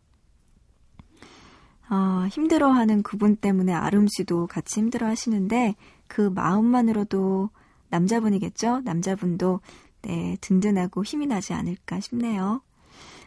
어, 1.91 2.27
힘들어하는 2.31 3.03
그분 3.03 3.37
때문에 3.37 3.73
아름씨도 3.73 4.47
같이 4.47 4.81
힘들어 4.81 5.07
하시는데 5.07 5.75
그 6.07 6.21
마음만으로도 6.21 7.51
남자분이겠죠? 7.91 8.81
남자분도 8.81 9.61
네, 10.05 10.37
든든하고 10.41 11.03
힘이 11.03 11.27
나지 11.27 11.53
않을까 11.53 12.01
싶네요. 12.01 12.63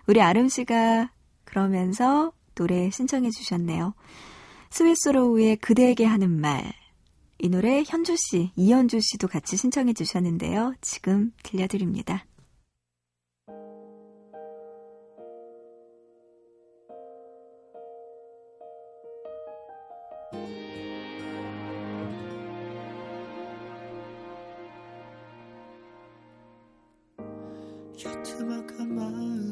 우리 0.06 0.22
아름 0.22 0.48
씨가 0.48 1.12
그러면서 1.44 2.32
노래 2.56 2.90
신청해 2.90 3.32
주셨네요. 3.32 3.94
스위스로우의 4.70 5.58
그대에게 5.58 6.06
하는 6.06 6.40
말. 6.40 6.72
이 7.40 7.50
노래 7.50 7.84
현주 7.86 8.16
씨, 8.18 8.52
이현주 8.56 9.00
씨도 9.02 9.28
같이 9.28 9.58
신청해 9.58 9.94
주셨는데요. 9.94 10.74
지금 10.82 11.32
들려드립니다. 11.44 12.26
야트막한 28.28 29.47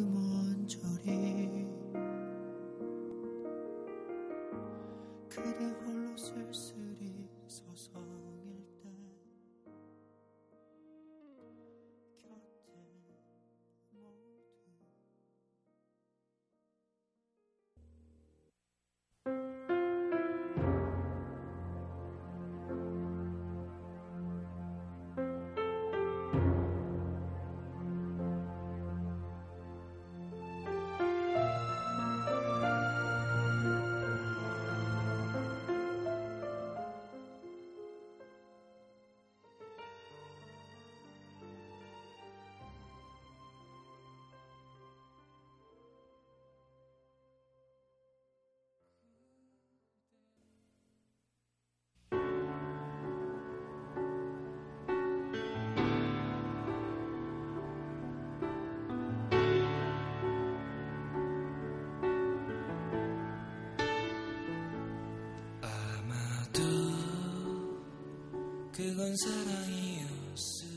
그건 68.75 69.15
사랑이었을 69.15 70.67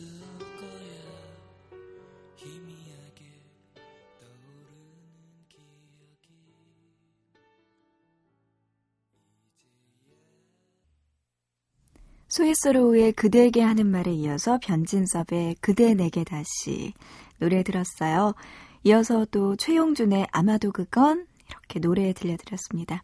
거야 0.61 1.03
희미하게 2.37 3.25
떠오르는 4.21 5.49
기억이 5.49 6.29
스위스로우의 12.29 13.15
그대에게 13.15 13.63
하는 13.63 13.89
말에 13.89 14.13
이어서 14.13 14.61
변진섭의 14.63 15.57
그대 15.61 15.95
내게 15.95 16.23
다시 16.23 16.93
노래 17.41 17.65
들었어요. 17.65 18.35
이어서 18.85 19.25
또 19.33 19.57
최용준의 19.57 20.29
아마도 20.31 20.71
그건 20.71 21.27
이렇게 21.49 21.81
노래 21.81 22.13
들려드렸습니다. 22.13 23.03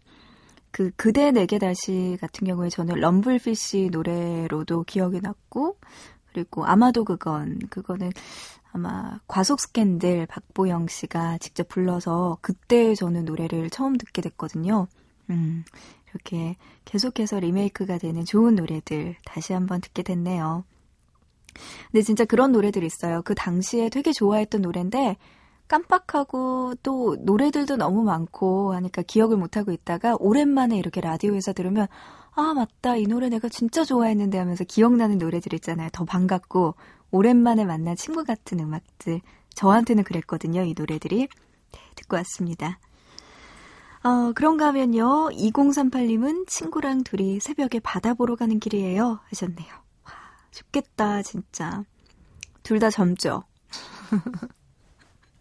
그 0.74 0.90
그대 0.96 1.30
내게 1.30 1.60
다시 1.60 2.18
같은 2.20 2.48
경우에 2.48 2.68
저는 2.68 2.96
럼블피쉬 2.96 3.90
노래로도 3.92 4.82
기억이 4.82 5.20
났고 5.20 5.78
그리고 6.32 6.66
아마도 6.66 7.04
그건 7.04 7.60
그거는 7.70 8.10
아마 8.72 9.20
과속 9.28 9.60
스캔들 9.60 10.26
박보영 10.26 10.88
씨가 10.88 11.38
직접 11.38 11.68
불러서 11.68 12.38
그때 12.40 12.96
저는 12.96 13.24
노래를 13.24 13.70
처음 13.70 13.96
듣게 13.96 14.20
됐거든요. 14.20 14.88
음, 15.30 15.62
이렇게 16.10 16.56
계속해서 16.86 17.38
리메이크가 17.38 17.98
되는 17.98 18.24
좋은 18.24 18.56
노래들 18.56 19.14
다시 19.24 19.52
한번 19.52 19.80
듣게 19.80 20.02
됐네요. 20.02 20.64
근데 21.92 22.02
진짜 22.02 22.24
그런 22.24 22.50
노래들 22.50 22.82
있어요. 22.82 23.22
그 23.22 23.36
당시에 23.36 23.90
되게 23.90 24.10
좋아했던 24.10 24.62
노래인데 24.62 25.18
깜빡하고 25.68 26.74
또 26.82 27.16
노래들도 27.20 27.76
너무 27.76 28.02
많고 28.02 28.74
하니까 28.74 29.02
기억을 29.02 29.36
못하고 29.36 29.72
있다가 29.72 30.16
오랜만에 30.18 30.76
이렇게 30.78 31.00
라디오에서 31.00 31.52
들으면 31.52 31.86
아 32.32 32.52
맞다 32.54 32.96
이 32.96 33.04
노래 33.06 33.28
내가 33.28 33.48
진짜 33.48 33.84
좋아했는데 33.84 34.38
하면서 34.38 34.64
기억나는 34.64 35.18
노래들 35.18 35.54
있잖아요. 35.54 35.88
더 35.92 36.04
반갑고 36.04 36.74
오랜만에 37.10 37.64
만난 37.64 37.96
친구 37.96 38.24
같은 38.24 38.60
음악들 38.60 39.20
저한테는 39.54 40.04
그랬거든요. 40.04 40.62
이 40.62 40.74
노래들이 40.76 41.28
네, 41.72 41.80
듣고 41.96 42.16
왔습니다. 42.16 42.78
어, 44.02 44.32
그런가 44.34 44.66
하면요. 44.66 45.30
2038님은 45.30 46.46
친구랑 46.46 47.04
둘이 47.04 47.40
새벽에 47.40 47.80
바다 47.80 48.14
보러 48.14 48.36
가는 48.36 48.60
길이에요. 48.60 49.20
하셨네요. 49.30 49.68
와, 50.04 50.12
좋겠다, 50.50 51.22
진짜. 51.22 51.84
둘 52.62 52.80
다 52.80 52.90
젊죠? 52.90 53.44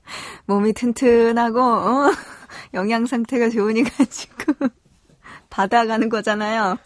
몸이 0.46 0.74
튼튼하고, 0.74 1.60
어? 1.62 2.12
영양 2.74 3.06
상태가 3.06 3.50
좋으니까 3.50 4.06
지금 4.10 4.54
바다 5.50 5.86
가는 5.86 6.10
거잖아요. 6.10 6.78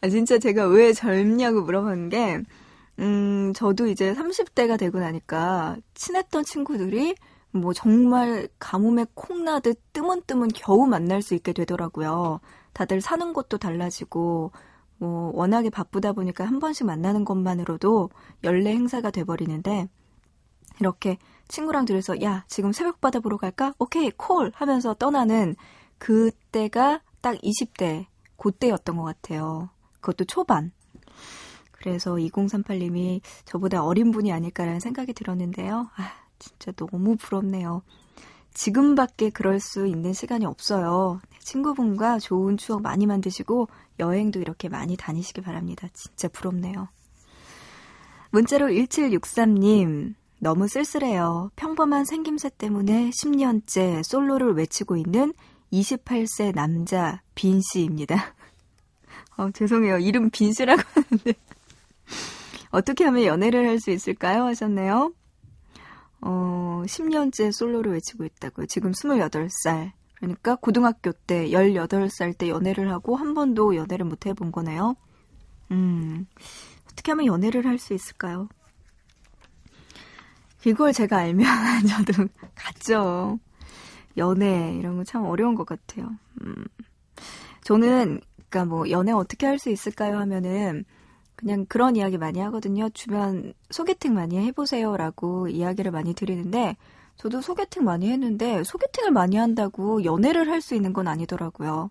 아, 0.00 0.08
진짜 0.08 0.38
제가 0.38 0.66
왜 0.66 0.92
젊냐고 0.92 1.62
물어본 1.62 2.08
게, 2.08 2.42
음, 2.98 3.52
저도 3.54 3.86
이제 3.86 4.14
30대가 4.14 4.78
되고 4.78 4.98
나니까 4.98 5.76
친했던 5.94 6.44
친구들이 6.44 7.14
뭐 7.52 7.72
정말 7.72 8.48
가뭄에 8.58 9.06
콩나듯 9.14 9.92
뜨문뜨문 9.92 10.48
겨우 10.54 10.86
만날 10.86 11.22
수 11.22 11.34
있게 11.34 11.52
되더라고요. 11.52 12.40
다들 12.72 13.00
사는 13.00 13.32
곳도 13.32 13.58
달라지고, 13.58 14.52
뭐 14.98 15.32
워낙에 15.34 15.68
바쁘다 15.70 16.12
보니까 16.12 16.44
한 16.46 16.58
번씩 16.58 16.86
만나는 16.86 17.24
것만으로도 17.24 18.10
연례 18.44 18.70
행사가 18.72 19.10
돼버리는데, 19.10 19.88
이렇게 20.80 21.18
친구랑 21.48 21.84
둘이서 21.84 22.22
야 22.22 22.44
지금 22.48 22.72
새벽바다 22.72 23.20
보러 23.20 23.36
갈까? 23.36 23.74
오케이 23.78 24.10
콜 24.10 24.52
하면서 24.54 24.94
떠나는 24.94 25.56
그때가 25.98 27.02
딱 27.20 27.36
20대 27.36 28.06
그때였던 28.36 28.96
것 28.96 29.04
같아요. 29.04 29.70
그것도 30.00 30.24
초반. 30.24 30.72
그래서 31.70 32.12
2038님이 32.14 33.20
저보다 33.44 33.84
어린 33.84 34.10
분이 34.10 34.32
아닐까라는 34.32 34.80
생각이 34.80 35.12
들었는데요. 35.12 35.90
아 35.96 36.12
진짜 36.38 36.72
너무 36.72 37.16
부럽네요. 37.16 37.82
지금밖에 38.54 39.30
그럴 39.30 39.60
수 39.60 39.86
있는 39.86 40.12
시간이 40.12 40.44
없어요. 40.44 41.20
네, 41.30 41.38
친구분과 41.40 42.18
좋은 42.18 42.56
추억 42.56 42.82
많이 42.82 43.06
만드시고 43.06 43.68
여행도 43.98 44.40
이렇게 44.40 44.68
많이 44.68 44.96
다니시기 44.96 45.40
바랍니다. 45.40 45.88
진짜 45.92 46.28
부럽네요. 46.28 46.88
문자로 48.30 48.68
1763님, 48.68 50.14
너무 50.42 50.66
쓸쓸해요. 50.66 51.52
평범한 51.54 52.04
생김새 52.04 52.50
때문에 52.58 53.10
10년째 53.10 54.02
솔로를 54.02 54.54
외치고 54.54 54.96
있는 54.96 55.32
28세 55.72 56.52
남자 56.52 57.22
빈 57.36 57.60
씨입니다. 57.60 58.34
어, 59.38 59.52
죄송해요. 59.52 59.98
이름 59.98 60.30
빈 60.30 60.52
씨라고 60.52 60.82
하는데. 60.92 61.34
어떻게 62.70 63.04
하면 63.04 63.22
연애를 63.22 63.68
할 63.68 63.78
수 63.78 63.92
있을까요? 63.92 64.42
하셨네요. 64.46 65.12
어, 66.22 66.82
10년째 66.86 67.52
솔로를 67.52 67.92
외치고 67.92 68.24
있다고요. 68.24 68.66
지금 68.66 68.90
28살. 68.90 69.92
그러니까 70.16 70.56
고등학교 70.56 71.12
때 71.12 71.50
18살 71.50 72.36
때 72.36 72.48
연애를 72.48 72.90
하고 72.90 73.14
한 73.14 73.34
번도 73.34 73.76
연애를 73.76 74.06
못 74.06 74.26
해본 74.26 74.50
거네요. 74.50 74.96
음, 75.70 76.26
어떻게 76.90 77.12
하면 77.12 77.26
연애를 77.26 77.64
할 77.64 77.78
수 77.78 77.94
있을까요? 77.94 78.48
이걸 80.64 80.92
제가 80.92 81.18
알면 81.18 81.46
저도 82.06 82.28
갔죠. 82.54 83.38
연애 84.16 84.74
이런 84.78 84.96
거 84.96 85.04
참 85.04 85.24
어려운 85.24 85.54
것 85.54 85.66
같아요. 85.66 86.10
음. 86.42 86.64
저는 87.64 88.20
그러니까 88.50 88.64
뭐 88.66 88.90
연애 88.90 89.12
어떻게 89.12 89.46
할 89.46 89.58
수 89.58 89.70
있을까요 89.70 90.18
하면은 90.18 90.84
그냥 91.36 91.66
그런 91.68 91.96
이야기 91.96 92.18
많이 92.18 92.38
하거든요. 92.40 92.88
주변 92.90 93.52
소개팅 93.70 94.14
많이 94.14 94.36
해보세요라고 94.46 95.48
이야기를 95.48 95.90
많이 95.90 96.14
드리는데 96.14 96.76
저도 97.16 97.40
소개팅 97.40 97.84
많이 97.84 98.10
했는데 98.10 98.62
소개팅을 98.64 99.10
많이 99.10 99.36
한다고 99.36 100.04
연애를 100.04 100.48
할 100.50 100.60
수 100.62 100.74
있는 100.74 100.92
건 100.92 101.08
아니더라고요. 101.08 101.90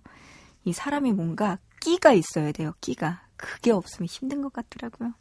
이 0.65 0.73
사람이 0.73 1.11
뭔가 1.13 1.57
끼가 1.81 2.13
있어야 2.13 2.51
돼요. 2.51 2.73
끼가. 2.81 3.21
그게 3.37 3.71
없으면 3.71 4.07
힘든 4.07 4.41
것 4.41 4.53
같더라고요. 4.53 5.13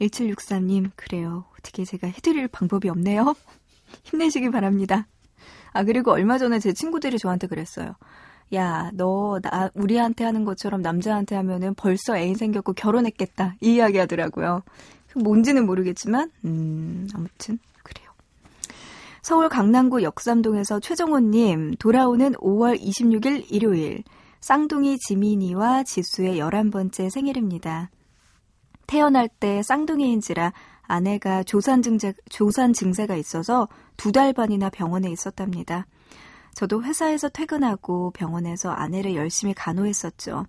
1763님, 0.00 0.90
그래요. 0.96 1.44
어떻게 1.58 1.84
제가 1.84 2.06
해드릴 2.08 2.48
방법이 2.48 2.88
없네요. 2.88 3.34
힘내시기 4.04 4.50
바랍니다. 4.50 5.06
아, 5.72 5.84
그리고 5.84 6.12
얼마 6.12 6.38
전에 6.38 6.58
제 6.58 6.72
친구들이 6.72 7.18
저한테 7.18 7.46
그랬어요. 7.46 7.94
야, 8.54 8.90
너, 8.94 9.40
나, 9.42 9.70
우리한테 9.74 10.24
하는 10.24 10.44
것처럼 10.44 10.82
남자한테 10.82 11.34
하면은 11.36 11.74
벌써 11.74 12.16
애인 12.16 12.36
생겼고 12.36 12.74
결혼했겠다. 12.74 13.56
이 13.60 13.74
이야기 13.74 13.98
하더라고요. 13.98 14.62
뭔지는 15.16 15.66
모르겠지만, 15.66 16.30
음, 16.44 17.08
아무튼, 17.14 17.58
그래요. 17.82 18.10
서울 19.22 19.48
강남구 19.48 20.02
역삼동에서 20.02 20.80
최정호님, 20.80 21.76
돌아오는 21.78 22.32
5월 22.34 22.80
26일 22.80 23.46
일요일, 23.50 24.02
쌍둥이 24.40 24.98
지민이와 24.98 25.84
지수의 25.84 26.38
11번째 26.38 27.10
생일입니다. 27.10 27.90
태어날 28.86 29.28
때 29.28 29.62
쌍둥이인지라 29.62 30.52
아내가 30.82 31.42
조산 31.42 31.82
증세, 31.82 32.12
조산 32.28 32.72
증세가 32.72 33.16
있어서 33.16 33.68
두 33.96 34.12
달 34.12 34.32
반이나 34.32 34.70
병원에 34.70 35.10
있었답니다. 35.10 35.86
저도 36.54 36.84
회사에서 36.84 37.28
퇴근하고 37.28 38.10
병원에서 38.12 38.70
아내를 38.70 39.14
열심히 39.16 39.54
간호했었죠. 39.54 40.46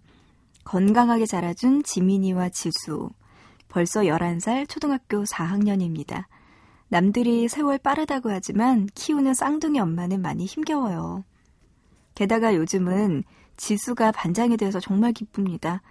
건강하게 0.64 1.26
자라준 1.26 1.84
지민이와 1.84 2.50
지수. 2.50 3.10
벌써 3.70 4.02
11살 4.02 4.68
초등학교 4.70 5.24
4학년입니다. 5.24 6.26
남들이 6.88 7.48
세월 7.48 7.78
빠르다고 7.78 8.30
하지만 8.30 8.88
키우는 8.94 9.34
쌍둥이 9.34 9.80
엄마는 9.80 10.22
많이 10.22 10.46
힘겨워요. 10.46 11.24
게다가 12.14 12.56
요즘은 12.56 13.24
지수가 13.58 14.12
반장이 14.12 14.58
돼서 14.58 14.80
정말 14.80 15.12
기쁩니다. 15.12 15.82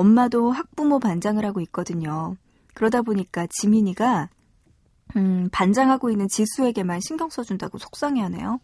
엄마도 0.00 0.50
학부모 0.50 0.98
반장을 0.98 1.44
하고 1.44 1.60
있거든요. 1.60 2.34
그러다 2.72 3.02
보니까 3.02 3.46
지민이가 3.50 4.30
음, 5.16 5.50
반장하고 5.52 6.10
있는 6.10 6.26
지수에게만 6.26 7.00
신경 7.00 7.28
써준다고 7.28 7.76
속상해하네요. 7.76 8.60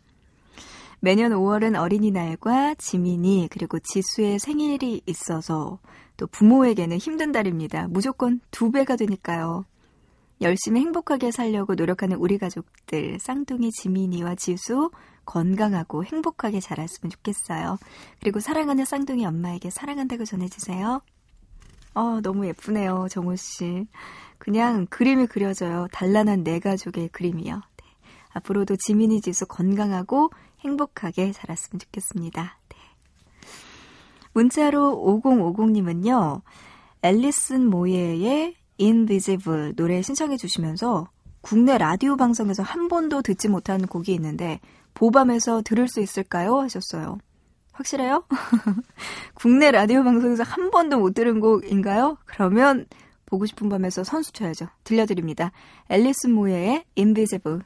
매년 1.01 1.33
5월은 1.33 1.79
어린이날과 1.79 2.77
지민이 2.77 3.49
그리고 3.51 3.79
지수의 3.79 4.39
생일이 4.39 5.03
있어서 5.05 5.79
또 6.17 6.27
부모에게는 6.27 6.97
힘든 6.97 7.33
달입니다. 7.33 7.89
무조건 7.89 8.41
두 8.51 8.71
배가 8.71 8.97
되니까요. 8.97 9.67
열심히 10.41 10.81
행복하게 10.81 11.33
살려고 11.33 11.75
노력하는 11.75 12.17
우리 12.17 12.39
가족들 12.39 13.19
쌍둥이 13.21 13.73
지민이와 13.73 14.37
지수 14.37 14.91
건강하고 15.27 16.03
행복하게 16.05 16.61
자랐으면 16.61 17.11
좋겠어요. 17.11 17.77
그리고 18.21 18.41
사랑하는 18.41 18.87
쌍둥이 18.87 19.27
엄마에게 19.27 19.69
사랑한다고 19.69 20.25
전해주세요. 20.25 21.03
어, 21.97 22.21
너무 22.21 22.47
예쁘네요, 22.47 23.07
정호 23.11 23.37
씨. 23.37 23.87
그냥 24.37 24.87
그림이 24.91 25.27
그려져요. 25.27 25.89
단란한 25.93 26.45
내 26.45 26.61
가족의 26.61 27.09
그림이요. 27.09 27.55
네. 27.55 27.85
앞으로도 28.35 28.77
지민이 28.77 29.23
지수 29.23 29.47
건강하고 29.47 30.31
행복하게 30.61 31.33
자랐으면 31.33 31.81
좋겠습니다. 31.81 32.59
네. 32.69 32.77
문자로 34.35 35.23
5050님은요, 35.23 36.43
앨리슨 37.01 37.71
모예의 37.71 38.57
Invisible 38.79 39.73
노래 39.75 40.03
신청해 40.03 40.37
주시면서 40.37 41.09
국내 41.41 41.79
라디오 41.79 42.17
방송에서 42.19 42.63
한 42.63 42.89
번도 42.89 43.23
듣지 43.23 43.49
못한 43.49 43.87
곡이 43.87 44.13
있는데 44.13 44.61
보밤에서 44.93 45.63
들을 45.63 45.89
수 45.89 46.03
있을까요? 46.03 46.61
하셨어요. 46.61 47.17
확실해요? 47.77 48.25
국내 49.35 49.71
라디오 49.71 50.03
방송에서 50.03 50.43
한 50.43 50.71
번도 50.71 50.99
못 50.99 51.15
들은 51.15 51.41
곡인가요? 51.41 52.19
그러면 52.25 52.87
보고 53.27 53.47
싶은 53.47 53.69
밤에서 53.69 54.05
선수 54.05 54.33
쳐야죠. 54.33 54.69
들려드립니다. 54.85 55.53
앨리슨 55.89 56.33
모예의 56.33 56.85
Invisible. 56.97 57.61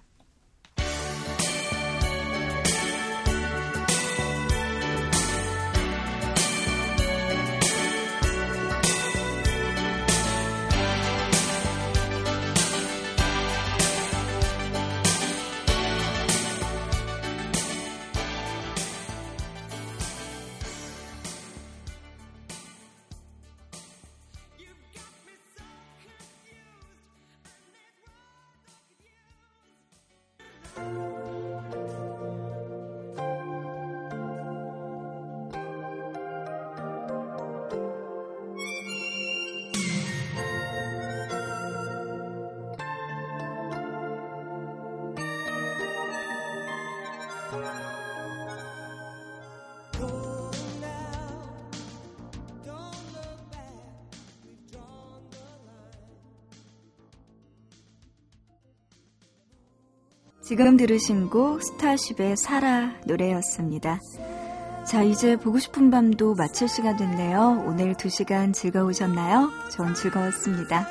지금 60.50 60.76
들으신 60.76 61.30
곡 61.30 61.62
스타쉽의 61.62 62.36
사라 62.36 62.90
노래였습니다. 63.06 64.00
자, 64.84 65.04
이제 65.04 65.36
보고 65.36 65.60
싶은 65.60 65.92
밤도 65.92 66.34
마칠 66.34 66.68
시간 66.68 66.96
됐네요. 66.96 67.62
오늘 67.68 67.94
두 67.94 68.08
시간 68.08 68.52
즐거우셨나요? 68.52 69.48
전 69.70 69.94
즐거웠습니다. 69.94 70.88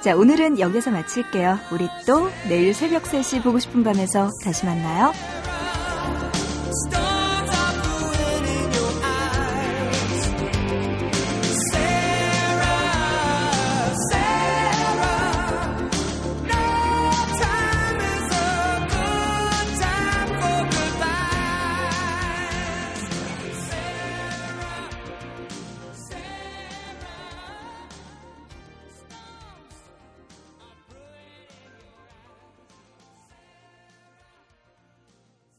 자, 0.00 0.14
오늘은 0.14 0.60
여기서 0.60 0.92
마칠게요. 0.92 1.58
우리 1.72 1.88
또 2.06 2.28
내일 2.48 2.72
새벽 2.72 3.02
3시 3.02 3.42
보고 3.42 3.58
싶은 3.58 3.82
밤에서 3.82 4.30
다시 4.44 4.64
만나요. 4.64 5.10